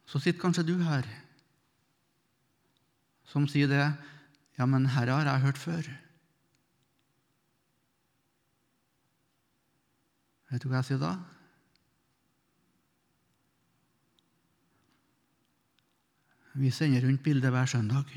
Så 0.09 0.21
sitter 0.23 0.41
kanskje 0.41 0.65
du 0.65 0.79
her 0.81 1.07
som 3.29 3.45
sier 3.49 3.69
det. 3.69 3.87
Ja, 4.59 4.67
men 4.67 4.89
herre 4.95 5.19
har 5.19 5.29
jeg 5.29 5.45
hørt 5.45 5.61
før. 5.61 5.89
Vet 10.49 10.65
du 10.65 10.71
hva 10.71 10.81
jeg 10.81 10.89
sier 10.89 11.03
da? 11.03 11.13
Vi 16.59 16.73
sender 16.75 17.05
rundt 17.05 17.23
bildet 17.23 17.53
hver 17.55 17.69
søndag. 17.71 18.09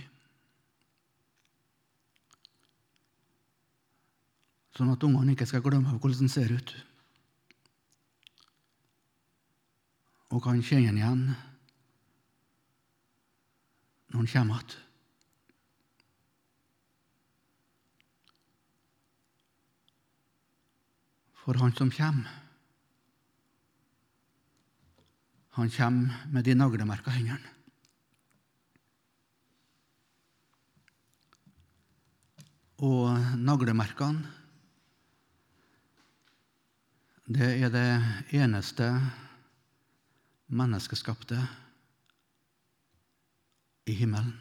Sånn 4.79 4.95
at 4.95 5.03
ungene 5.05 5.35
ikke 5.35 5.45
skal 5.45 5.61
glemme 5.61 5.91
hvordan 5.99 6.23
den 6.23 6.31
ser 6.31 6.55
ut. 6.55 6.73
Og 10.31 10.39
kan 10.41 10.63
kjenne 10.63 10.87
den 10.89 11.01
igjen 11.03 11.25
når 14.11 14.19
han 14.19 14.31
kommer 14.33 14.61
igjen. 14.61 14.77
For 21.41 21.57
han 21.57 21.73
som 21.73 21.89
kommer, 21.89 22.35
han 25.57 25.71
kommer 25.73 26.27
med 26.29 26.45
de 26.45 26.53
naglemerka 26.55 27.11
hendene. 27.15 27.57
og 32.81 33.13
naglemerkene, 33.37 34.25
det 37.31 37.49
er 37.61 37.69
det 37.71 37.89
eneste 38.41 38.87
menneskeskapte 40.51 41.37
i 43.85 43.93
himmelen. 43.97 44.33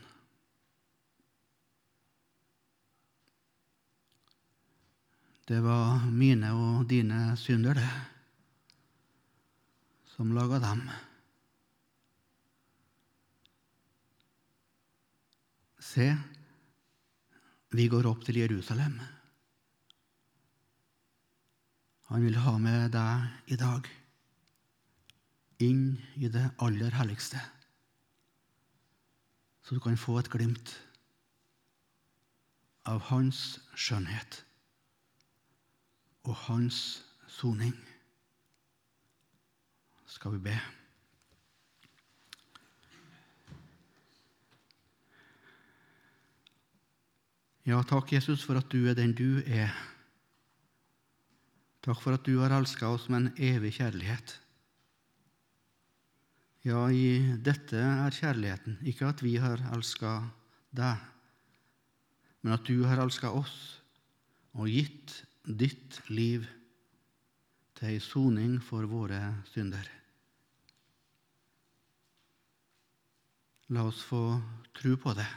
Det 5.51 5.59
var 5.64 6.05
mine 6.14 6.53
og 6.55 6.84
dine 6.86 7.32
synder, 7.34 7.74
det, 7.74 7.88
som 10.12 10.30
laga 10.36 10.61
dem. 10.62 10.84
Se, 15.82 16.07
vi 17.74 17.88
går 17.91 18.07
opp 18.07 18.22
til 18.28 18.38
Jerusalem. 18.45 19.01
Han 22.11 22.22
vil 22.22 22.38
ha 22.43 22.53
med 22.62 22.93
deg 22.95 23.55
i 23.55 23.59
dag 23.59 23.91
inn 25.66 25.82
i 26.14 26.30
det 26.30 26.47
aller 26.62 26.95
helligste, 26.95 27.43
så 29.70 29.76
du 29.76 29.80
kan 29.80 29.94
få 29.96 30.16
et 30.18 30.26
glimt 30.26 30.70
av 32.90 33.04
hans 33.06 33.60
skjønnhet 33.78 34.40
og 36.26 36.34
hans 36.48 36.80
soning. 37.30 37.76
Skal 40.10 40.34
vi 40.34 40.42
be? 40.48 40.56
Ja, 47.70 47.78
takk, 47.86 48.10
Jesus, 48.10 48.42
for 48.42 48.58
at 48.58 48.74
du 48.74 48.90
er 48.90 48.98
den 48.98 49.14
du 49.14 49.38
er. 49.46 49.70
Takk 51.86 52.02
for 52.02 52.18
at 52.18 52.26
du 52.26 52.40
har 52.42 52.58
elska 52.58 52.90
oss 52.90 53.06
med 53.06 53.22
en 53.22 53.34
evig 53.54 53.76
kjærlighet. 53.78 54.40
Ja, 56.61 56.82
i 56.92 57.36
dette 57.40 57.78
er 57.80 58.12
kjærligheten, 58.12 58.76
ikke 58.84 59.08
at 59.08 59.22
vi 59.24 59.38
har 59.40 59.62
elska 59.72 60.18
deg, 60.76 61.00
men 62.44 62.52
at 62.52 62.68
du 62.68 62.82
har 62.84 63.00
elska 63.00 63.30
oss 63.32 63.54
og 64.52 64.68
gitt 64.68 65.14
ditt 65.44 66.02
liv 66.12 66.44
til 67.78 67.94
ei 67.94 68.02
soning 68.04 68.58
for 68.61 68.84
våre 68.90 69.22
synder. 69.54 69.88
La 73.72 73.86
oss 73.88 74.04
få 74.04 74.22
tro 74.76 74.96
på 75.00 75.16
det, 75.16 75.28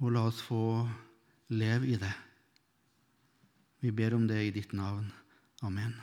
og 0.00 0.14
la 0.14 0.24
oss 0.30 0.40
få 0.40 0.62
leve 1.52 1.92
i 1.92 2.00
det. 2.00 2.16
Vi 3.84 3.92
ber 3.92 4.16
om 4.16 4.24
det 4.30 4.46
i 4.46 4.54
ditt 4.56 4.72
navn. 4.72 5.10
Amen. 5.66 5.98